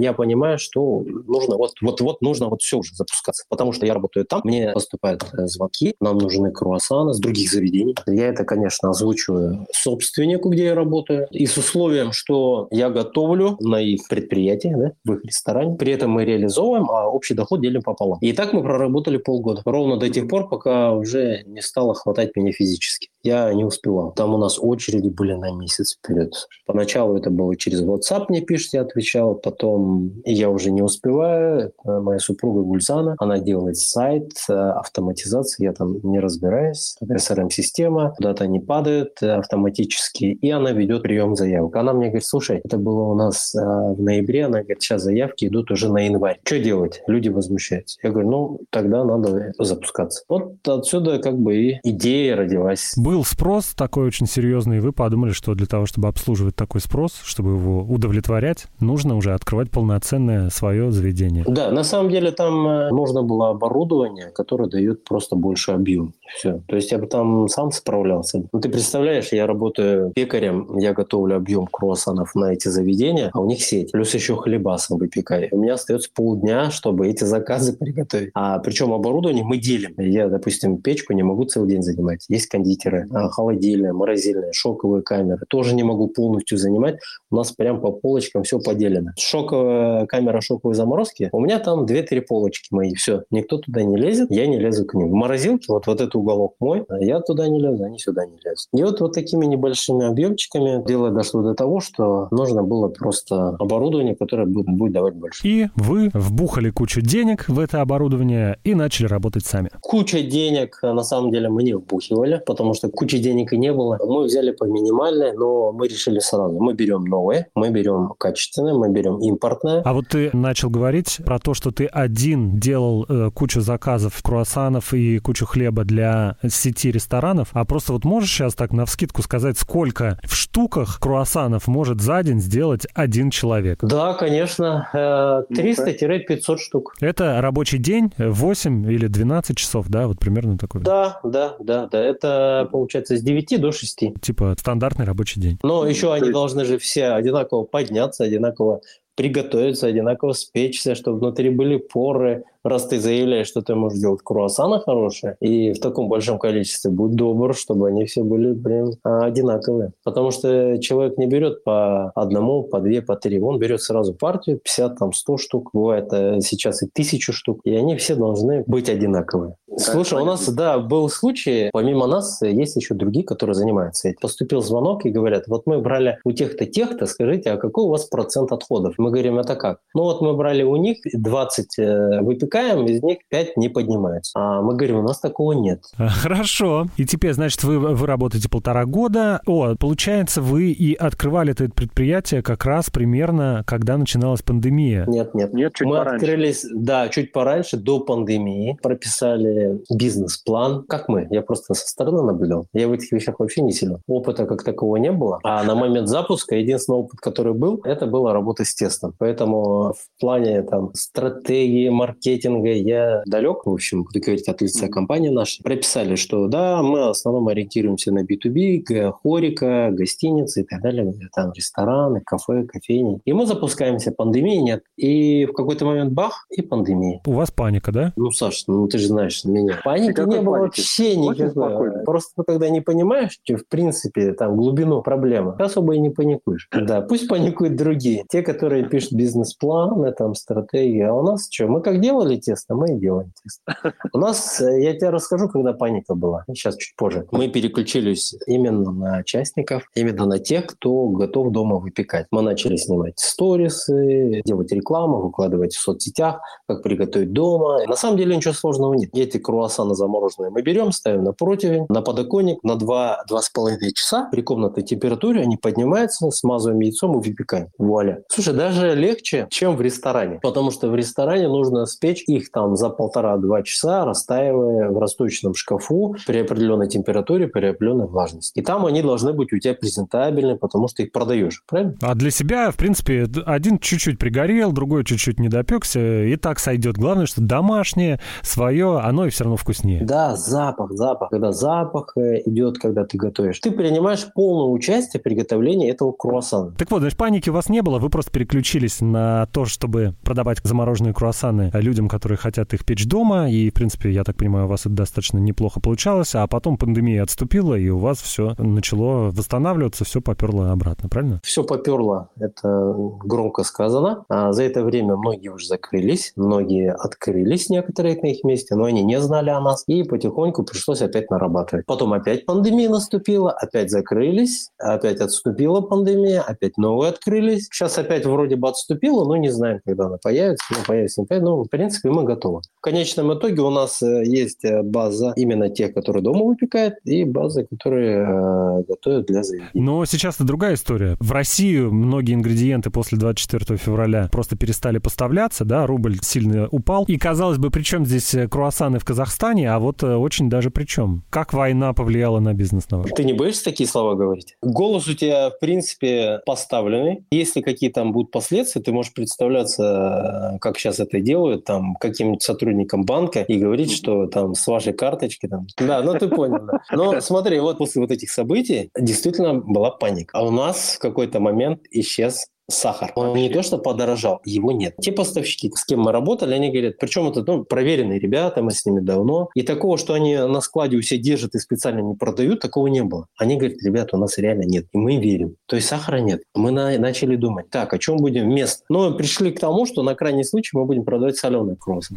Я 0.00 0.12
понимаю, 0.12 0.58
что 0.58 1.04
нужно 1.26 1.56
вот, 1.56 1.72
вот, 1.80 2.00
вот 2.00 2.22
нужно 2.22 2.48
вот 2.48 2.62
все 2.62 2.78
уже 2.78 2.94
запускаться, 2.94 3.44
потому 3.48 3.72
что 3.72 3.86
я 3.86 3.94
работаю 3.94 4.24
там, 4.24 4.40
мне 4.44 4.72
поступают 4.72 5.24
э, 5.32 5.46
звонки, 5.46 5.94
нам 6.00 6.18
нужны 6.18 6.52
круассаны 6.52 7.12
с 7.12 7.18
других 7.18 7.50
заведений. 7.50 7.94
Я 8.06 8.28
это, 8.28 8.44
конечно, 8.44 8.90
озвучиваю 8.90 9.66
собственнику, 9.72 10.50
где 10.50 10.66
я 10.66 10.74
работаю, 10.74 11.26
и 11.30 11.46
с 11.46 11.56
условием, 11.56 12.12
что 12.12 12.68
я 12.70 12.90
готовлю 12.90 13.56
на 13.60 13.80
их 13.80 14.08
предприятии, 14.08 14.74
да, 14.76 14.92
в 15.04 15.14
их 15.14 15.24
ресторане. 15.24 15.76
При 15.76 15.92
этом 15.92 16.10
мы 16.10 16.24
реализовываем, 16.24 16.90
а 16.90 17.08
общий 17.08 17.34
доход 17.34 17.60
делим 17.60 17.82
пополам. 17.82 18.18
И 18.20 18.32
так 18.32 18.52
мы 18.52 18.62
проработали 18.62 19.16
полгода. 19.16 19.62
Ровно 19.64 19.96
до 19.96 20.08
тех 20.08 20.28
пор, 20.28 20.48
пока 20.48 20.92
уже 20.92 21.42
не 21.46 21.60
стало 21.60 21.94
хватать 21.94 22.34
меня 22.36 22.52
физически. 22.52 23.08
Я 23.22 23.52
не 23.54 23.64
успевал. 23.64 24.12
Там 24.12 24.34
у 24.34 24.38
нас 24.38 24.58
очереди 24.58 25.08
были 25.08 25.34
на 25.34 25.52
месяц 25.52 25.96
вперед. 25.96 26.32
Поначалу 26.66 27.16
это 27.22 27.30
было 27.30 27.56
через 27.56 27.82
WhatsApp 27.82 28.26
мне 28.28 28.40
пишет, 28.40 28.74
я 28.74 28.82
отвечал. 28.82 29.34
Потом 29.34 30.12
я 30.24 30.50
уже 30.50 30.70
не 30.70 30.82
успеваю. 30.82 31.72
Моя 31.84 32.18
супруга 32.18 32.62
Гульзана, 32.62 33.16
она 33.18 33.38
делает 33.38 33.76
сайт, 33.76 34.32
э, 34.48 34.52
автоматизация, 34.52 35.66
я 35.66 35.72
там 35.72 35.98
не 36.02 36.18
разбираюсь. 36.18 36.96
SRM-система, 37.02 38.14
куда-то 38.16 38.44
они 38.44 38.60
падают 38.60 39.22
э, 39.22 39.30
автоматически, 39.30 40.24
и 40.24 40.50
она 40.50 40.72
ведет 40.72 41.02
прием 41.02 41.36
заявок. 41.36 41.76
Она 41.76 41.92
мне 41.92 42.06
говорит, 42.06 42.24
слушай, 42.24 42.60
это 42.64 42.78
было 42.78 43.02
у 43.02 43.14
нас 43.14 43.54
э, 43.54 43.58
в 43.60 44.00
ноябре, 44.00 44.46
она 44.46 44.60
говорит, 44.60 44.82
сейчас 44.82 45.02
заявки 45.02 45.46
идут 45.46 45.70
уже 45.70 45.92
на 45.92 46.06
январь. 46.06 46.40
Что 46.44 46.58
делать? 46.58 47.02
Люди 47.06 47.28
возмущаются. 47.28 47.98
Я 48.02 48.10
говорю, 48.10 48.30
ну, 48.30 48.60
тогда 48.70 49.04
надо 49.04 49.52
запускаться. 49.58 50.24
Вот 50.28 50.66
отсюда 50.66 51.18
как 51.18 51.38
бы 51.38 51.56
и 51.56 51.80
идея 51.84 52.36
родилась. 52.36 52.94
Был 52.96 53.24
спрос 53.24 53.74
такой 53.76 54.06
очень 54.06 54.26
серьезный, 54.26 54.78
и 54.78 54.80
вы 54.80 54.92
подумали, 54.92 55.32
что 55.32 55.54
для 55.54 55.66
того, 55.66 55.86
чтобы 55.86 56.08
обслуживать 56.08 56.56
такой 56.56 56.80
спрос, 56.80 57.11
спрос, 57.12 57.28
чтобы 57.28 57.50
его 57.50 57.82
удовлетворять, 57.82 58.66
нужно 58.80 59.16
уже 59.16 59.34
открывать 59.34 59.70
полноценное 59.70 60.50
свое 60.50 60.90
заведение. 60.90 61.44
Да, 61.46 61.70
на 61.70 61.84
самом 61.84 62.10
деле 62.10 62.30
там 62.30 62.66
э, 62.66 62.90
нужно 62.90 63.22
было 63.22 63.50
оборудование, 63.50 64.30
которое 64.34 64.68
дает 64.68 65.04
просто 65.04 65.36
больше 65.36 65.72
объем. 65.72 66.14
Все. 66.34 66.60
То 66.66 66.76
есть 66.76 66.92
я 66.92 66.98
бы 66.98 67.06
там 67.06 67.48
сам 67.48 67.72
справлялся. 67.72 68.42
Ну, 68.52 68.60
ты 68.60 68.68
представляешь, 68.68 69.32
я 69.32 69.46
работаю 69.46 70.12
пекарем, 70.14 70.78
я 70.78 70.92
готовлю 70.92 71.36
объем 71.36 71.66
круассанов 71.66 72.34
на 72.34 72.52
эти 72.52 72.68
заведения, 72.68 73.30
а 73.32 73.40
у 73.40 73.46
них 73.46 73.62
сеть. 73.62 73.92
Плюс 73.92 74.14
еще 74.14 74.36
хлебасом 74.36 74.98
выпекаю. 74.98 75.48
У 75.52 75.58
меня 75.58 75.74
остается 75.74 76.10
полдня, 76.14 76.70
чтобы 76.70 77.08
эти 77.08 77.24
заказы 77.24 77.72
приготовить. 77.78 78.30
А 78.34 78.58
причем 78.58 78.92
оборудование 78.92 79.44
мы 79.44 79.58
делим. 79.58 79.94
Я, 79.98 80.28
допустим, 80.28 80.78
печку 80.78 81.12
не 81.12 81.22
могу 81.22 81.44
целый 81.44 81.68
день 81.68 81.82
занимать. 81.82 82.24
Есть 82.28 82.46
кондитеры, 82.46 83.08
а, 83.12 83.28
холодильная, 83.28 83.92
морозильная, 83.92 84.52
шоковые 84.52 85.02
камеры. 85.02 85.40
Тоже 85.48 85.74
не 85.74 85.82
могу 85.82 86.08
полностью 86.08 86.58
занимать. 86.58 86.98
У 87.30 87.36
нас 87.36 87.52
прям 87.52 87.80
по 87.80 87.92
полочкам 87.92 88.42
все 88.42 88.58
поделено. 88.58 89.10
Шоковая 89.18 90.06
камера 90.06 90.40
шоковой 90.40 90.74
заморозки, 90.74 91.28
у 91.32 91.40
меня 91.40 91.58
там 91.58 91.84
2-3 91.84 92.20
полочки 92.22 92.68
мои. 92.70 92.94
Все, 92.94 93.22
никто 93.30 93.58
туда 93.58 93.82
не 93.82 93.96
лезет, 93.96 94.30
я 94.30 94.46
не 94.46 94.58
лезу 94.58 94.84
к 94.84 94.94
ним. 94.94 95.08
В 95.08 95.12
морозилке 95.12 95.66
вот, 95.68 95.86
вот 95.86 96.00
этот 96.00 96.14
уголок 96.14 96.54
мой, 96.60 96.84
а 96.88 97.02
я 97.02 97.20
туда 97.20 97.48
не 97.48 97.60
лезу, 97.60 97.84
они 97.84 97.98
сюда 97.98 98.26
не 98.26 98.38
лезут. 98.44 98.68
И 98.74 98.82
вот, 98.82 99.00
вот 99.00 99.12
такими 99.14 99.46
небольшими 99.46 100.06
объемчиками 100.06 100.84
дело 100.86 101.10
дошло 101.10 101.42
до 101.42 101.54
того, 101.54 101.80
что 101.80 102.28
нужно 102.30 102.62
было 102.62 102.88
просто 102.88 103.56
оборудование, 103.58 104.14
которое 104.14 104.46
будет, 104.46 104.68
будет 104.68 104.92
давать 104.92 105.14
больше. 105.14 105.46
И 105.46 105.68
вы 105.76 106.10
вбухали 106.12 106.70
кучу 106.70 107.00
денег 107.00 107.48
в 107.48 107.58
это 107.58 107.80
оборудование 107.80 108.58
и 108.64 108.74
начали 108.74 109.06
работать 109.06 109.44
сами. 109.46 109.70
Куча 109.80 110.22
денег, 110.22 110.78
на 110.82 111.02
самом 111.02 111.30
деле, 111.30 111.48
мы 111.48 111.62
не 111.62 111.74
вбухивали, 111.74 112.42
потому 112.44 112.74
что 112.74 112.88
кучи 112.88 113.18
денег 113.18 113.52
и 113.52 113.58
не 113.58 113.72
было. 113.72 113.98
Мы 114.04 114.24
взяли 114.24 114.52
по 114.52 114.64
минимальной, 114.64 115.32
но 115.32 115.72
мы 115.72 115.88
решили 115.88 116.18
сразу. 116.18 116.58
Мы 116.58 116.74
берем 116.74 116.91
новые, 117.00 117.48
мы 117.54 117.70
берем 117.70 118.12
качественные, 118.18 118.74
мы 118.74 118.90
берем 118.90 119.18
импортное. 119.18 119.82
А 119.84 119.92
вот 119.92 120.08
ты 120.08 120.30
начал 120.32 120.70
говорить 120.70 121.20
про 121.24 121.38
то, 121.38 121.54
что 121.54 121.70
ты 121.70 121.86
один 121.86 122.58
делал 122.58 123.06
э, 123.08 123.30
кучу 123.34 123.60
заказов 123.60 124.20
круассанов 124.22 124.94
и 124.94 125.18
кучу 125.18 125.46
хлеба 125.46 125.84
для 125.84 126.36
сети 126.48 126.90
ресторанов, 126.90 127.48
а 127.52 127.64
просто 127.64 127.92
вот 127.92 128.04
можешь 128.04 128.30
сейчас 128.30 128.54
так 128.54 128.72
на 128.72 128.86
вскидку 128.86 129.22
сказать, 129.22 129.58
сколько 129.58 130.18
в 130.24 130.34
штуках 130.34 130.98
круассанов 131.00 131.66
может 131.66 132.00
за 132.00 132.22
день 132.22 132.40
сделать 132.40 132.86
один 132.94 133.30
человек? 133.30 133.78
Да, 133.82 134.14
конечно, 134.14 134.88
300-500 134.94 136.58
штук. 136.58 136.94
Это 137.00 137.40
рабочий 137.40 137.78
день, 137.78 138.12
8 138.18 138.90
или 138.90 139.06
12 139.06 139.56
часов, 139.56 139.88
да, 139.88 140.06
вот 140.06 140.18
примерно 140.18 140.58
такой? 140.58 140.82
Да, 140.82 141.20
да, 141.24 141.56
да, 141.58 141.86
да, 141.86 142.00
это 142.00 142.68
получается 142.70 143.16
с 143.16 143.22
9 143.22 143.60
до 143.60 143.72
6. 143.72 144.20
Типа 144.20 144.54
стандартный 144.58 145.04
рабочий 145.04 145.40
день. 145.40 145.58
Но 145.62 145.86
еще 145.86 146.12
они 146.12 146.30
должны 146.30 146.64
же 146.64 146.78
все 146.82 147.12
одинаково 147.12 147.64
подняться, 147.64 148.24
одинаково 148.24 148.80
приготовиться, 149.22 149.86
одинаково 149.86 150.32
спечься, 150.32 150.96
чтобы 150.96 151.18
внутри 151.18 151.50
были 151.50 151.76
поры, 151.76 152.42
раз 152.64 152.86
ты 152.86 153.00
заявляешь, 153.00 153.46
что 153.46 153.62
ты 153.62 153.74
можешь 153.74 154.00
делать 154.00 154.20
круассаны 154.22 154.80
хорошие, 154.80 155.36
и 155.40 155.72
в 155.72 155.80
таком 155.80 156.08
большом 156.08 156.38
количестве, 156.38 156.90
будь 156.90 157.14
добр, 157.14 157.54
чтобы 157.54 157.88
они 157.88 158.04
все 158.04 158.24
были 158.24 158.54
прям 158.54 158.90
одинаковые. 159.02 159.92
Потому 160.04 160.30
что 160.30 160.78
человек 160.78 161.18
не 161.18 161.26
берет 161.26 161.62
по 161.64 162.10
одному, 162.14 162.64
по 162.64 162.80
две, 162.80 163.00
по 163.02 163.16
три. 163.16 163.40
Он 163.40 163.58
берет 163.58 163.80
сразу 163.80 164.14
партию, 164.14 164.58
50, 164.58 164.98
там, 164.98 165.12
100 165.12 165.36
штук, 165.36 165.70
бывает 165.72 166.12
э, 166.12 166.40
сейчас 166.40 166.82
и 166.82 166.88
тысячу 166.92 167.32
штук, 167.32 167.60
и 167.64 167.74
они 167.74 167.96
все 167.96 168.14
должны 168.14 168.64
быть 168.66 168.88
одинаковые. 168.88 169.54
Слушай, 169.78 170.20
у 170.20 170.24
нас, 170.24 170.48
да, 170.48 170.78
был 170.78 171.08
случай, 171.08 171.70
помимо 171.72 172.06
нас 172.06 172.42
есть 172.42 172.76
еще 172.76 172.94
другие, 172.94 173.24
которые 173.24 173.54
занимаются 173.54 174.08
этим. 174.08 174.18
Поступил 174.20 174.60
звонок 174.60 175.06
и 175.06 175.10
говорят, 175.10 175.44
вот 175.46 175.66
мы 175.66 175.80
брали 175.80 176.18
у 176.24 176.32
тех-то, 176.32 176.66
тех-то, 176.66 177.06
скажите, 177.06 177.50
а 177.50 177.56
какой 177.56 177.84
у 177.84 177.88
вас 177.88 178.04
процент 178.04 178.52
отходов? 178.52 178.94
Мы 178.98 179.10
говорим, 179.12 179.38
это 179.38 179.54
как? 179.54 179.78
Ну 179.94 180.02
вот 180.02 180.20
мы 180.20 180.34
брали 180.34 180.62
у 180.62 180.76
них 180.76 180.98
20 181.12 181.78
э, 181.78 182.20
выпекаем, 182.22 182.86
из 182.86 183.02
них 183.02 183.18
5 183.28 183.56
не 183.56 183.68
поднимаются. 183.68 184.32
А 184.34 184.62
мы 184.62 184.74
говорим, 184.74 184.98
у 184.98 185.02
нас 185.02 185.20
такого 185.20 185.52
нет. 185.52 185.84
Хорошо. 185.96 186.86
И 186.96 187.04
теперь, 187.04 187.32
значит, 187.34 187.62
вы, 187.62 187.78
вы 187.78 188.06
работаете 188.06 188.48
полтора 188.48 188.84
года. 188.84 189.40
О, 189.46 189.74
получается, 189.76 190.42
вы 190.42 190.72
и 190.72 190.94
открывали 190.94 191.52
это 191.52 191.68
предприятие 191.68 192.42
как 192.42 192.64
раз 192.64 192.90
примерно, 192.90 193.62
когда 193.66 193.96
начиналась 193.96 194.42
пандемия. 194.42 195.04
Нет, 195.06 195.34
нет. 195.34 195.52
Нет, 195.52 195.74
чуть 195.74 195.86
мы 195.86 195.98
пораньше. 195.98 196.24
открылись, 196.24 196.66
да, 196.74 197.08
чуть 197.08 197.32
пораньше, 197.32 197.76
до 197.76 198.00
пандемии. 198.00 198.78
Прописали 198.82 199.80
бизнес-план, 199.90 200.84
как 200.84 201.08
мы. 201.08 201.26
Я 201.30 201.42
просто 201.42 201.74
со 201.74 201.86
стороны 201.86 202.22
наблюдал. 202.22 202.66
Я 202.72 202.88
в 202.88 202.92
этих 202.92 203.12
вещах 203.12 203.38
вообще 203.38 203.62
не 203.62 203.72
силен. 203.72 203.98
Опыта 204.06 204.46
как 204.46 204.64
такового 204.64 204.96
не 204.96 205.12
было. 205.12 205.38
А 205.44 205.62
на 205.64 205.74
момент 205.74 206.08
запуска 206.08 206.56
единственный 206.56 206.96
опыт, 206.98 207.20
который 207.20 207.54
был, 207.54 207.80
это 207.84 208.06
была 208.06 208.32
работа 208.32 208.64
с 208.64 208.74
тестом. 208.74 208.91
Поэтому 209.18 209.92
в 209.92 210.20
плане 210.20 210.62
там 210.62 210.90
стратегии, 210.94 211.88
маркетинга 211.88 212.72
я 212.72 213.22
далек. 213.26 213.66
В 213.66 213.72
общем, 213.72 214.04
буду 214.04 214.20
говорить 214.20 214.48
от 214.48 214.60
лица 214.60 214.88
компании 214.88 215.28
нашей. 215.28 215.62
Прописали, 215.62 216.16
что 216.16 216.46
да, 216.48 216.82
мы 216.82 217.06
в 217.06 217.10
основном 217.10 217.48
ориентируемся 217.48 218.12
на 218.12 218.24
B2B, 218.24 219.12
хорика, 219.22 219.90
гостиницы 219.90 220.62
и 220.62 220.64
так 220.64 220.82
далее. 220.82 221.12
Там 221.34 221.52
рестораны, 221.52 222.20
кафе, 222.20 222.64
кофейни. 222.64 223.20
И 223.24 223.32
мы 223.32 223.46
запускаемся. 223.46 224.12
Пандемии 224.12 224.56
нет. 224.56 224.82
И 224.96 225.46
в 225.46 225.52
какой-то 225.52 225.84
момент 225.84 226.12
бах, 226.12 226.46
и 226.50 226.62
пандемия. 226.62 227.20
У 227.26 227.32
вас 227.32 227.50
паника, 227.50 227.92
да? 227.92 228.12
Ну, 228.16 228.30
Саш, 228.30 228.64
ну 228.66 228.86
ты 228.88 228.98
же 228.98 229.08
знаешь, 229.08 229.44
меня. 229.44 229.78
Паники 229.84 230.20
не 230.20 230.40
было 230.40 230.58
паники? 230.58 230.80
вообще 230.80 231.16
никакой. 231.16 232.04
Просто 232.04 232.42
когда 232.44 232.68
не 232.68 232.80
понимаешь, 232.80 233.38
в 233.48 233.68
принципе, 233.68 234.32
там 234.32 234.56
глубину 234.56 235.02
проблемы, 235.02 235.54
ты 235.56 235.64
особо 235.64 235.94
и 235.94 235.98
не 235.98 236.10
паникуешь. 236.10 236.68
Да, 236.72 237.00
пусть 237.00 237.28
паникуют 237.28 237.76
другие. 237.76 238.24
Те, 238.28 238.42
которые 238.42 238.81
пишут 238.88 239.12
бизнес-планы, 239.12 240.12
там, 240.12 240.34
стратегии. 240.34 241.02
А 241.02 241.14
у 241.14 241.22
нас 241.22 241.48
что? 241.50 241.66
Мы 241.66 241.80
как 241.80 242.00
делали 242.00 242.36
тесто, 242.36 242.74
мы 242.74 242.94
и 242.94 242.98
делаем 242.98 243.32
тесто. 243.42 243.94
У 244.12 244.18
нас, 244.18 244.60
э, 244.60 244.82
я 244.82 244.94
тебе 244.94 245.10
расскажу, 245.10 245.48
когда 245.48 245.72
паника 245.72 246.14
была. 246.14 246.44
Сейчас 246.48 246.76
чуть 246.76 246.96
позже. 246.96 247.26
Мы 247.30 247.48
переключились 247.48 248.34
именно 248.46 248.90
на 248.90 249.18
участников, 249.18 249.84
именно 249.94 250.26
на 250.26 250.38
тех, 250.38 250.66
кто 250.66 251.08
готов 251.08 251.52
дома 251.52 251.76
выпекать. 251.76 252.26
Мы 252.30 252.42
начали 252.42 252.76
снимать 252.76 253.18
сторисы, 253.18 254.42
делать 254.44 254.72
рекламу, 254.72 255.20
выкладывать 255.22 255.74
в 255.74 255.80
соцсетях, 255.80 256.40
как 256.66 256.82
приготовить 256.82 257.32
дома. 257.32 257.84
На 257.86 257.96
самом 257.96 258.16
деле 258.16 258.36
ничего 258.36 258.54
сложного 258.54 258.94
нет. 258.94 259.10
Эти 259.14 259.38
круассаны 259.38 259.94
замороженные 259.94 260.50
мы 260.50 260.62
берем, 260.62 260.92
ставим 260.92 261.24
на 261.24 261.32
противень, 261.32 261.86
на 261.88 262.02
подоконник 262.02 262.62
на 262.62 262.72
2-2,5 262.72 263.92
часа 263.94 264.28
при 264.30 264.42
комнатной 264.42 264.82
температуре 264.82 265.40
они 265.42 265.56
поднимаются, 265.56 266.30
смазываем 266.30 266.80
яйцом 266.80 267.18
и 267.18 267.28
выпекаем. 267.28 267.68
Вуаля. 267.78 268.22
Слушай, 268.28 268.54
даже 268.54 268.71
легче, 268.72 269.46
чем 269.50 269.76
в 269.76 269.80
ресторане. 269.80 270.38
Потому 270.42 270.70
что 270.70 270.88
в 270.88 270.94
ресторане 270.94 271.48
нужно 271.48 271.86
спечь 271.86 272.22
их 272.26 272.50
там 272.50 272.76
за 272.76 272.88
полтора-два 272.90 273.62
часа, 273.62 274.04
расстаивая 274.04 274.90
в 274.90 274.98
расточном 274.98 275.54
шкафу 275.54 276.16
при 276.26 276.38
определенной 276.38 276.88
температуре, 276.88 277.48
при 277.48 277.66
определенной 277.66 278.06
влажности. 278.06 278.60
И 278.60 278.62
там 278.62 278.86
они 278.86 279.02
должны 279.02 279.32
быть 279.32 279.52
у 279.52 279.58
тебя 279.58 279.74
презентабельны, 279.74 280.56
потому 280.56 280.88
что 280.88 281.02
их 281.02 281.12
продаешь, 281.12 281.62
правильно? 281.68 281.94
А 282.02 282.14
для 282.14 282.30
себя, 282.30 282.70
в 282.70 282.76
принципе, 282.76 283.26
один 283.46 283.78
чуть-чуть 283.78 284.18
пригорел, 284.18 284.72
другой 284.72 285.04
чуть-чуть 285.04 285.38
не 285.38 285.48
допекся, 285.48 286.24
и 286.24 286.36
так 286.36 286.58
сойдет. 286.58 286.96
Главное, 286.96 287.26
что 287.26 287.40
домашнее, 287.40 288.20
свое, 288.42 289.00
оно 289.00 289.26
и 289.26 289.30
все 289.30 289.44
равно 289.44 289.56
вкуснее. 289.56 290.04
Да, 290.04 290.36
запах, 290.36 290.92
запах. 290.92 291.30
Когда 291.30 291.52
запах 291.52 292.12
э, 292.16 292.42
идет, 292.46 292.78
когда 292.78 293.04
ты 293.04 293.18
готовишь. 293.18 293.58
Ты 293.60 293.70
принимаешь 293.70 294.26
полное 294.34 294.72
участие 294.72 295.20
в 295.20 295.22
приготовлении 295.22 295.90
этого 295.90 296.12
круассана. 296.12 296.72
Так 296.72 296.90
вот, 296.90 297.00
значит, 297.00 297.18
паники 297.18 297.50
у 297.50 297.52
вас 297.52 297.68
не 297.68 297.82
было, 297.82 297.98
вы 297.98 298.08
просто 298.08 298.30
переключились 298.30 298.61
на 299.00 299.46
то, 299.46 299.64
чтобы 299.64 300.14
продавать 300.22 300.58
замороженные 300.62 301.14
круассаны 301.14 301.70
людям, 301.74 302.08
которые 302.08 302.38
хотят 302.38 302.72
их 302.74 302.84
печь 302.84 303.06
дома, 303.06 303.50
и, 303.50 303.70
в 303.70 303.74
принципе, 303.74 304.10
я 304.10 304.24
так 304.24 304.36
понимаю, 304.36 304.66
у 304.66 304.68
вас 304.68 304.80
это 304.82 304.90
достаточно 304.90 305.38
неплохо 305.38 305.80
получалось, 305.80 306.34
а 306.34 306.46
потом 306.46 306.76
пандемия 306.76 307.22
отступила, 307.22 307.74
и 307.74 307.88
у 307.88 307.98
вас 307.98 308.20
все 308.20 308.54
начало 308.58 309.30
восстанавливаться, 309.30 310.04
все 310.04 310.20
поперло 310.20 310.72
обратно, 310.72 311.08
правильно? 311.08 311.40
Все 311.42 311.64
поперло, 311.64 312.28
это 312.38 312.94
громко 313.24 313.62
сказано. 313.62 314.24
А 314.28 314.52
за 314.52 314.62
это 314.62 314.84
время 314.84 315.16
многие 315.16 315.48
уже 315.48 315.66
закрылись, 315.66 316.32
многие 316.36 316.92
открылись 316.92 317.68
некоторые 317.68 318.20
на 318.22 318.26
их 318.26 318.44
месте, 318.44 318.74
но 318.74 318.84
они 318.84 319.02
не 319.02 319.20
знали 319.20 319.50
о 319.50 319.60
нас, 319.60 319.84
и 319.86 320.02
потихоньку 320.02 320.62
пришлось 320.62 321.02
опять 321.02 321.30
нарабатывать. 321.30 321.86
Потом 321.86 322.12
опять 322.12 322.46
пандемия 322.46 322.88
наступила, 322.88 323.50
опять 323.50 323.90
закрылись, 323.90 324.70
опять 324.78 325.20
отступила 325.20 325.80
пандемия, 325.80 326.42
опять 326.42 326.76
новые 326.76 327.10
открылись. 327.10 327.68
Сейчас 327.70 327.98
опять 327.98 328.26
вроде 328.26 328.51
вроде 328.52 328.56
бы 328.56 328.68
отступила, 328.68 329.24
но 329.24 329.36
не 329.36 329.50
знаем, 329.50 329.80
когда 329.84 330.06
она 330.06 330.18
появится. 330.22 330.64
Ну, 330.70 330.76
появится, 330.86 331.20
не 331.20 331.26
появится. 331.26 331.50
Ну, 331.50 331.64
в 331.64 331.68
принципе, 331.68 332.10
мы 332.10 332.24
готовы. 332.24 332.60
В 332.78 332.80
конечном 332.80 333.32
итоге 333.34 333.62
у 333.62 333.70
нас 333.70 334.02
э, 334.02 334.24
есть 334.24 334.64
э, 334.64 334.82
база 334.82 335.32
именно 335.36 335.70
тех, 335.70 335.94
которые 335.94 336.22
дома 336.22 336.44
выпекают, 336.44 336.94
и 337.04 337.24
база, 337.24 337.64
которые 337.64 338.26
э, 338.26 338.82
готовят 338.88 339.26
для 339.26 339.42
заведения. 339.42 339.70
Но 339.74 340.04
сейчас 340.04 340.36
это 340.36 340.44
другая 340.44 340.74
история. 340.74 341.16
В 341.20 341.32
Россию 341.32 341.92
многие 341.92 342.34
ингредиенты 342.34 342.90
после 342.90 343.18
24 343.18 343.78
февраля 343.78 344.28
просто 344.30 344.56
перестали 344.56 344.98
поставляться, 344.98 345.64
да, 345.64 345.86
рубль 345.86 346.18
сильно 346.22 346.68
упал. 346.70 347.04
И, 347.04 347.16
казалось 347.16 347.58
бы, 347.58 347.70
при 347.70 347.82
чем 347.82 348.04
здесь 348.04 348.34
э, 348.34 348.48
круассаны 348.48 348.98
в 348.98 349.04
Казахстане, 349.04 349.70
а 349.70 349.78
вот 349.78 350.02
очень 350.02 350.50
даже 350.50 350.70
при 350.70 350.84
чем? 350.84 351.24
Как 351.30 351.52
война 351.52 351.92
повлияла 351.92 352.40
на 352.40 352.54
бизнес 352.54 352.90
на 352.90 352.98
ваш? 352.98 353.10
Ты 353.14 353.24
не 353.24 353.32
боишься 353.32 353.64
такие 353.64 353.88
слова 353.88 354.14
говорить? 354.14 354.56
Голос 354.62 355.08
у 355.08 355.14
тебя, 355.14 355.50
в 355.50 355.58
принципе, 355.58 356.40
поставленный. 356.44 357.24
Если 357.30 357.60
какие 357.60 357.90
там 357.90 358.12
будут 358.12 358.30
последствия, 358.42 358.82
ты 358.82 358.92
можешь 358.92 359.14
представляться, 359.14 360.58
как 360.60 360.76
сейчас 360.76 360.98
это 360.98 361.20
делают, 361.20 361.64
там, 361.64 361.94
каким-нибудь 361.94 362.42
сотрудникам 362.42 363.04
банка 363.04 363.42
и 363.42 363.56
говорить, 363.56 363.92
что 363.92 364.26
там 364.26 364.54
с 364.54 364.66
вашей 364.66 364.92
карточки 364.92 365.46
там. 365.46 365.66
Да, 365.78 366.02
ну 366.02 366.18
ты 366.18 366.28
понял. 366.28 366.66
Да. 366.66 366.80
Но 366.90 367.20
смотри, 367.20 367.60
вот 367.60 367.78
после 367.78 368.02
вот 368.02 368.10
этих 368.10 368.30
событий 368.30 368.90
действительно 368.98 369.54
была 369.54 369.92
паника. 369.92 370.36
А 370.36 370.44
у 370.44 370.50
нас 370.50 370.96
в 370.96 370.98
какой-то 370.98 371.38
момент 371.38 371.82
исчез 371.92 372.48
сахар. 372.70 373.12
Он 373.14 373.34
не 373.34 373.48
то, 373.48 373.62
что 373.62 373.78
подорожал, 373.78 374.40
его 374.44 374.72
нет. 374.72 374.94
Те 375.00 375.12
поставщики, 375.12 375.70
с 375.74 375.84
кем 375.84 376.00
мы 376.00 376.12
работали, 376.12 376.54
они 376.54 376.70
говорят, 376.70 376.98
причем 376.98 377.28
это 377.28 377.44
ну, 377.46 377.64
проверенные 377.64 378.18
ребята, 378.18 378.62
мы 378.62 378.70
с 378.70 378.84
ними 378.84 379.00
давно. 379.00 379.50
И 379.54 379.62
такого, 379.62 379.98
что 379.98 380.14
они 380.14 380.36
на 380.36 380.60
складе 380.60 380.96
у 380.96 381.02
себя 381.02 381.20
держат 381.20 381.54
и 381.54 381.58
специально 381.58 382.00
не 382.00 382.14
продают, 382.14 382.60
такого 382.60 382.86
не 382.86 383.02
было. 383.02 383.26
Они 383.38 383.56
говорят, 383.56 383.78
ребята, 383.82 384.16
у 384.16 384.20
нас 384.20 384.38
реально 384.38 384.62
нет. 384.62 384.86
И 384.92 384.98
мы 384.98 385.16
верим. 385.16 385.56
То 385.66 385.76
есть 385.76 385.88
сахара 385.88 386.18
нет. 386.18 386.42
Мы 386.54 386.70
на, 386.70 386.98
начали 386.98 387.36
думать, 387.36 387.70
так, 387.70 387.92
о 387.92 387.98
чем 387.98 388.16
будем 388.18 388.44
вместо? 388.44 388.84
Но 388.88 389.12
пришли 389.12 389.52
к 389.52 389.60
тому, 389.60 389.86
что 389.86 390.02
на 390.02 390.14
крайний 390.14 390.44
случай 390.44 390.76
мы 390.76 390.84
будем 390.84 391.04
продавать 391.04 391.36
соленый 391.36 391.76
круассан. 391.76 392.16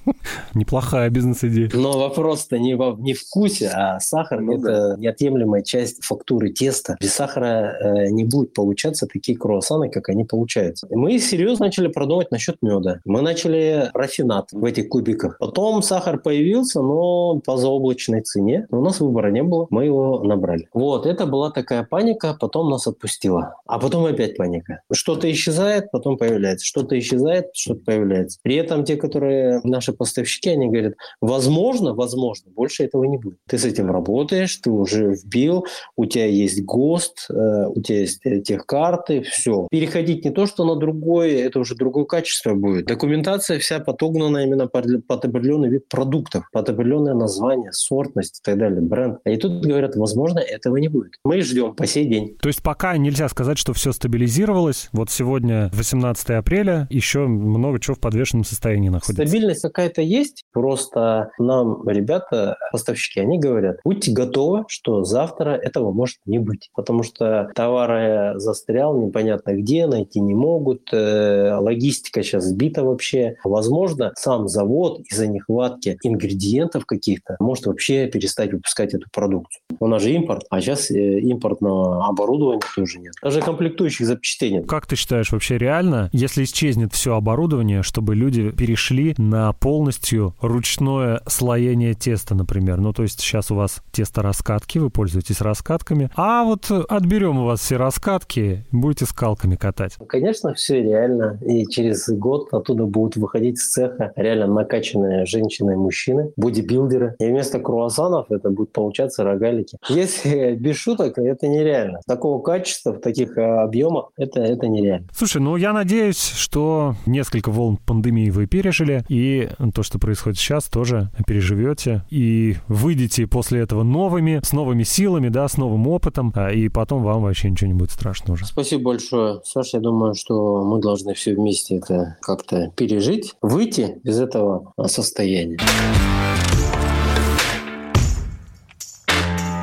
Неплохая 0.53 1.09
бизнес-идея. 1.09 1.69
Но 1.73 1.97
вопрос-то 1.99 2.57
не, 2.59 2.75
в, 2.75 2.97
не 2.99 3.13
в 3.13 3.21
вкусе, 3.21 3.69
а 3.73 3.99
сахар 3.99 4.41
ну,– 4.41 4.53
это 4.59 4.95
неотъемлемая 4.97 5.61
часть 5.63 6.03
фактуры 6.03 6.49
теста. 6.49 6.97
Без 6.99 7.13
сахара 7.13 7.77
э, 7.79 8.09
не 8.09 8.23
будет 8.23 8.53
получаться 8.53 9.07
такие 9.07 9.37
круассаны, 9.37 9.89
как 9.89 10.09
они 10.09 10.25
получаются. 10.25 10.87
Мы 10.89 11.19
серьезно 11.19 11.65
начали 11.65 11.87
продумывать 11.87 12.31
насчет 12.31 12.57
меда. 12.61 12.99
Мы 13.05 13.21
начали 13.21 13.89
рафинат 13.93 14.51
в 14.51 14.65
этих 14.65 14.89
кубиках. 14.89 15.37
Потом 15.39 15.81
сахар 15.81 16.19
появился, 16.19 16.81
но 16.81 17.39
по 17.39 17.57
заоблачной 17.57 18.21
цене. 18.21 18.67
У 18.71 18.81
нас 18.81 18.99
выбора 18.99 19.29
не 19.29 19.43
было, 19.43 19.67
мы 19.69 19.85
его 19.85 20.23
набрали. 20.23 20.67
Вот, 20.73 21.05
это 21.05 21.25
была 21.25 21.51
такая 21.51 21.83
паника, 21.83 22.35
потом 22.39 22.69
нас 22.69 22.87
отпустила. 22.87 23.55
А 23.67 23.79
потом 23.79 24.05
опять 24.05 24.37
паника. 24.37 24.81
Что-то 24.91 25.31
исчезает, 25.31 25.91
потом 25.91 26.17
появляется. 26.17 26.65
Что-то 26.65 26.97
исчезает, 26.97 27.47
что-то 27.53 27.81
появляется. 27.85 28.39
При 28.41 28.55
этом 28.55 28.83
те, 28.83 28.95
которые 28.95 29.61
наши 29.63 29.93
поставщики, 30.19 30.49
они 30.49 30.67
говорят, 30.67 30.93
возможно, 31.21 31.93
возможно, 31.93 32.51
больше 32.51 32.83
этого 32.83 33.03
не 33.05 33.17
будет. 33.17 33.37
Ты 33.47 33.57
с 33.57 33.65
этим 33.65 33.91
работаешь, 33.91 34.55
ты 34.57 34.69
уже 34.69 35.13
вбил, 35.13 35.65
у 35.95 36.05
тебя 36.05 36.25
есть 36.25 36.63
ГОСТ, 36.63 37.27
э, 37.29 37.65
у 37.67 37.81
тебя 37.81 37.99
есть 37.99 38.25
э, 38.25 38.41
техкарты, 38.41 39.21
все. 39.21 39.67
Переходить 39.71 40.25
не 40.25 40.31
то, 40.31 40.45
что 40.45 40.65
на 40.65 40.75
другое, 40.75 41.45
это 41.45 41.59
уже 41.59 41.75
другое 41.75 42.05
качество 42.05 42.53
будет. 42.53 42.85
Документация 42.85 43.59
вся 43.59 43.79
подогнана 43.79 44.39
именно 44.39 44.67
под, 44.67 45.05
под 45.07 45.25
определенный 45.25 45.69
вид 45.69 45.87
продуктов, 45.87 46.43
под 46.51 46.69
определенное 46.69 47.13
название, 47.13 47.71
сортность 47.71 48.39
и 48.39 48.41
так 48.43 48.57
далее, 48.57 48.81
бренд. 48.81 49.19
И 49.25 49.37
тут 49.37 49.65
говорят, 49.65 49.95
возможно, 49.95 50.39
этого 50.39 50.77
не 50.77 50.87
будет. 50.87 51.13
Мы 51.23 51.41
ждем 51.41 51.75
по 51.75 51.85
сей 51.85 52.05
день. 52.05 52.35
То 52.41 52.49
есть 52.49 52.61
пока 52.61 52.97
нельзя 52.97 53.29
сказать, 53.29 53.57
что 53.57 53.73
все 53.73 53.91
стабилизировалось. 53.91 54.89
Вот 54.91 55.09
сегодня 55.09 55.69
18 55.73 56.29
апреля, 56.31 56.87
еще 56.89 57.27
много 57.27 57.79
чего 57.79 57.95
в 57.95 57.99
подвешенном 57.99 58.43
состоянии 58.43 58.89
находится. 58.89 59.25
Стабильность 59.25 59.61
какая-то 59.61 60.01
есть, 60.09 60.43
просто 60.51 61.29
нам 61.37 61.87
ребята, 61.87 62.57
поставщики, 62.71 63.19
они 63.19 63.39
говорят, 63.39 63.77
будьте 63.83 64.11
готовы, 64.11 64.65
что 64.67 65.03
завтра 65.03 65.51
этого 65.51 65.91
может 65.91 66.17
не 66.25 66.39
быть. 66.39 66.69
Потому 66.75 67.03
что 67.03 67.49
товар 67.55 68.37
застрял, 68.39 68.97
непонятно 68.97 69.29
непонятно 69.29 69.61
где, 69.61 69.87
найти 69.87 70.19
не 70.19 70.33
могут, 70.33 70.89
э, 70.91 71.57
логистика 71.59 72.23
сейчас 72.23 72.45
сбита 72.45 72.83
вообще. 72.83 73.35
Возможно, 73.43 74.11
сам 74.15 74.47
завод 74.47 75.01
из-за 75.09 75.27
нехватки 75.27 75.97
ингредиентов 76.03 76.85
каких-то 76.85 77.35
может 77.39 77.65
вообще 77.65 78.07
перестать 78.07 78.53
выпускать 78.53 78.93
эту 78.93 79.07
продукцию. 79.11 79.61
У 79.79 79.87
нас 79.87 80.01
же 80.01 80.11
импорт, 80.11 80.43
а 80.49 80.61
сейчас 80.61 80.91
э, 80.91 81.19
импортного 81.19 82.07
оборудования 82.07 82.61
тоже 82.75 82.99
нет. 82.99 83.13
Даже 83.21 83.41
комплектующих 83.41 84.07
запчастей 84.07 84.51
нет. 84.51 84.67
Как 84.67 84.85
ты 84.87 84.95
считаешь, 84.95 85.31
вообще 85.31 85.57
реально, 85.57 86.09
если 86.11 86.43
исчезнет 86.43 86.93
все 86.93 87.15
оборудование, 87.15 87.83
чтобы 87.83 88.15
люди 88.15 88.51
перешли 88.51 89.13
на 89.17 89.53
полностью 89.53 89.98
ручное 90.41 91.21
слоение 91.27 91.93
теста, 91.93 92.35
например? 92.35 92.79
Ну, 92.79 92.93
то 92.93 93.03
есть 93.03 93.19
сейчас 93.19 93.51
у 93.51 93.55
вас 93.55 93.81
тесто 93.91 94.21
раскатки, 94.21 94.77
вы 94.77 94.89
пользуетесь 94.89 95.41
раскатками, 95.41 96.09
а 96.15 96.43
вот 96.43 96.69
отберем 96.69 97.39
у 97.39 97.45
вас 97.45 97.59
все 97.61 97.77
раскатки, 97.77 98.65
будете 98.71 99.05
скалками 99.05 99.55
катать? 99.55 99.95
Конечно, 100.07 100.53
все 100.53 100.81
реально. 100.81 101.39
И 101.45 101.65
через 101.67 102.09
год 102.09 102.53
оттуда 102.53 102.85
будут 102.85 103.15
выходить 103.15 103.59
с 103.59 103.69
цеха 103.71 104.11
реально 104.15 104.47
накачанные 104.47 105.25
женщины 105.25 105.73
и 105.73 105.75
мужчины, 105.75 106.31
бодибилдеры. 106.35 107.15
И 107.19 107.25
вместо 107.25 107.59
круассанов 107.59 108.31
это 108.31 108.49
будет 108.49 108.71
получаться 108.71 109.23
рогалики. 109.23 109.77
Если 109.87 110.55
без 110.59 110.77
шуток, 110.77 111.17
это 111.17 111.47
нереально. 111.47 112.01
Такого 112.07 112.41
качества, 112.41 112.93
в 112.93 112.99
таких 112.99 113.37
э, 113.37 113.41
объемах, 113.41 114.11
это, 114.17 114.41
это 114.41 114.67
нереально. 114.67 115.07
Слушай, 115.13 115.41
ну 115.41 115.55
я 115.55 115.73
надеюсь, 115.73 116.21
что 116.21 116.95
несколько 117.05 117.51
волн 117.51 117.77
пандемии 117.77 118.29
вы 118.29 118.47
пережили, 118.47 119.03
и 119.09 119.49
то, 119.79 119.83
что 119.83 119.97
происходит 119.97 120.37
сейчас, 120.37 120.65
тоже 120.65 121.09
переживете, 121.25 122.03
и 122.09 122.57
выйдете 122.67 123.27
после 123.27 123.61
этого 123.61 123.83
новыми, 123.83 124.41
с 124.43 124.51
новыми 124.51 124.83
силами, 124.83 125.29
да, 125.29 125.47
с 125.47 125.55
новым 125.55 125.87
опытом, 125.87 126.33
а, 126.35 126.51
и 126.51 126.67
потом 126.67 127.01
вам 127.01 127.21
вообще 127.21 127.49
ничего 127.49 127.69
не 127.69 127.73
будет 127.73 127.91
страшно 127.91 128.33
уже. 128.33 128.45
Спасибо 128.45 128.83
большое. 128.83 129.39
Саша, 129.45 129.77
я 129.77 129.81
думаю, 129.81 130.15
что 130.15 130.65
мы 130.65 130.81
должны 130.81 131.13
все 131.13 131.33
вместе 131.33 131.77
это 131.77 132.17
как-то 132.19 132.73
пережить, 132.75 133.35
выйти 133.41 134.01
из 134.03 134.19
этого 134.19 134.73
состояния. 134.87 135.59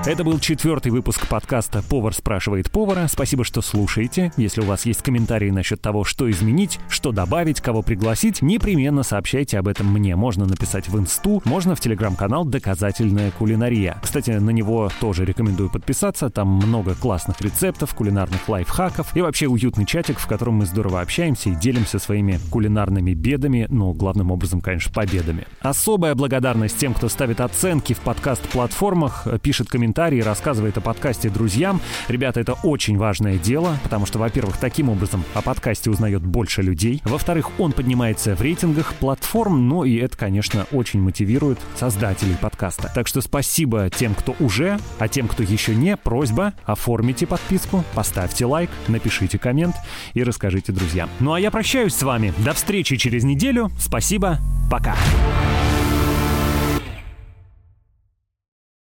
Это 0.06 0.22
был 0.22 0.38
четвертый 0.38 0.92
выпуск 0.92 1.26
подкаста 1.26 1.82
«Повар 1.82 2.14
спрашивает 2.14 2.70
повара». 2.70 3.08
Спасибо, 3.08 3.42
что 3.42 3.60
слушаете. 3.60 4.32
Если 4.36 4.60
у 4.60 4.64
вас 4.64 4.86
есть 4.86 5.02
комментарии 5.02 5.50
насчет 5.50 5.80
того, 5.80 6.04
что 6.04 6.30
изменить, 6.30 6.78
что 6.88 7.10
добавить, 7.10 7.60
кого 7.60 7.82
пригласить, 7.82 8.40
непременно 8.40 9.02
сообщайте 9.02 9.58
об 9.58 9.66
этом 9.66 9.92
мне. 9.92 10.14
Можно 10.14 10.46
написать 10.46 10.88
в 10.88 10.96
инсту, 10.96 11.42
можно 11.44 11.74
в 11.74 11.80
телеграм-канал 11.80 12.44
«Доказательная 12.44 13.32
кулинария». 13.32 13.98
Кстати, 14.00 14.30
на 14.30 14.50
него 14.50 14.92
тоже 15.00 15.24
рекомендую 15.24 15.70
подписаться. 15.70 16.30
Там 16.30 16.50
много 16.50 16.94
классных 16.94 17.40
рецептов, 17.40 17.92
кулинарных 17.92 18.48
лайфхаков 18.48 19.16
и 19.16 19.22
вообще 19.22 19.48
уютный 19.48 19.86
чатик, 19.86 20.20
в 20.20 20.28
котором 20.28 20.54
мы 20.54 20.66
здорово 20.66 21.00
общаемся 21.00 21.50
и 21.50 21.56
делимся 21.56 21.98
своими 21.98 22.38
кулинарными 22.52 23.12
бедами, 23.12 23.66
но 23.70 23.92
главным 23.92 24.30
образом, 24.30 24.60
конечно, 24.60 24.92
победами. 24.92 25.48
Особая 25.62 26.14
благодарность 26.14 26.78
тем, 26.78 26.94
кто 26.94 27.08
ставит 27.08 27.40
оценки 27.40 27.92
в 27.92 27.98
подкаст-платформах, 27.98 29.26
пишет 29.42 29.68
комментарии 29.68 29.95
комментарии, 29.96 30.20
рассказывает 30.20 30.76
о 30.76 30.82
подкасте 30.82 31.30
друзьям. 31.30 31.80
Ребята, 32.08 32.38
это 32.38 32.52
очень 32.52 32.98
важное 32.98 33.38
дело, 33.38 33.78
потому 33.82 34.04
что, 34.04 34.18
во-первых, 34.18 34.58
таким 34.58 34.90
образом 34.90 35.24
о 35.32 35.40
подкасте 35.40 35.88
узнает 35.88 36.20
больше 36.20 36.60
людей. 36.60 37.00
Во-вторых, 37.04 37.58
он 37.58 37.72
поднимается 37.72 38.36
в 38.36 38.42
рейтингах 38.42 38.92
платформ, 38.94 39.68
ну 39.68 39.84
и 39.84 39.96
это, 39.96 40.14
конечно, 40.14 40.66
очень 40.70 41.00
мотивирует 41.00 41.58
создателей 41.76 42.36
подкаста. 42.38 42.92
Так 42.94 43.06
что 43.06 43.22
спасибо 43.22 43.88
тем, 43.88 44.14
кто 44.14 44.36
уже, 44.38 44.78
а 44.98 45.08
тем, 45.08 45.28
кто 45.28 45.42
еще 45.42 45.74
не, 45.74 45.96
просьба, 45.96 46.52
оформите 46.64 47.26
подписку, 47.26 47.82
поставьте 47.94 48.44
лайк, 48.44 48.68
напишите 48.88 49.38
коммент 49.38 49.76
и 50.12 50.22
расскажите 50.22 50.72
друзьям. 50.72 51.08
Ну 51.20 51.32
а 51.32 51.40
я 51.40 51.50
прощаюсь 51.50 51.94
с 51.94 52.02
вами. 52.02 52.34
До 52.44 52.52
встречи 52.52 52.96
через 52.96 53.24
неделю. 53.24 53.70
Спасибо. 53.78 54.40
Пока. 54.70 54.94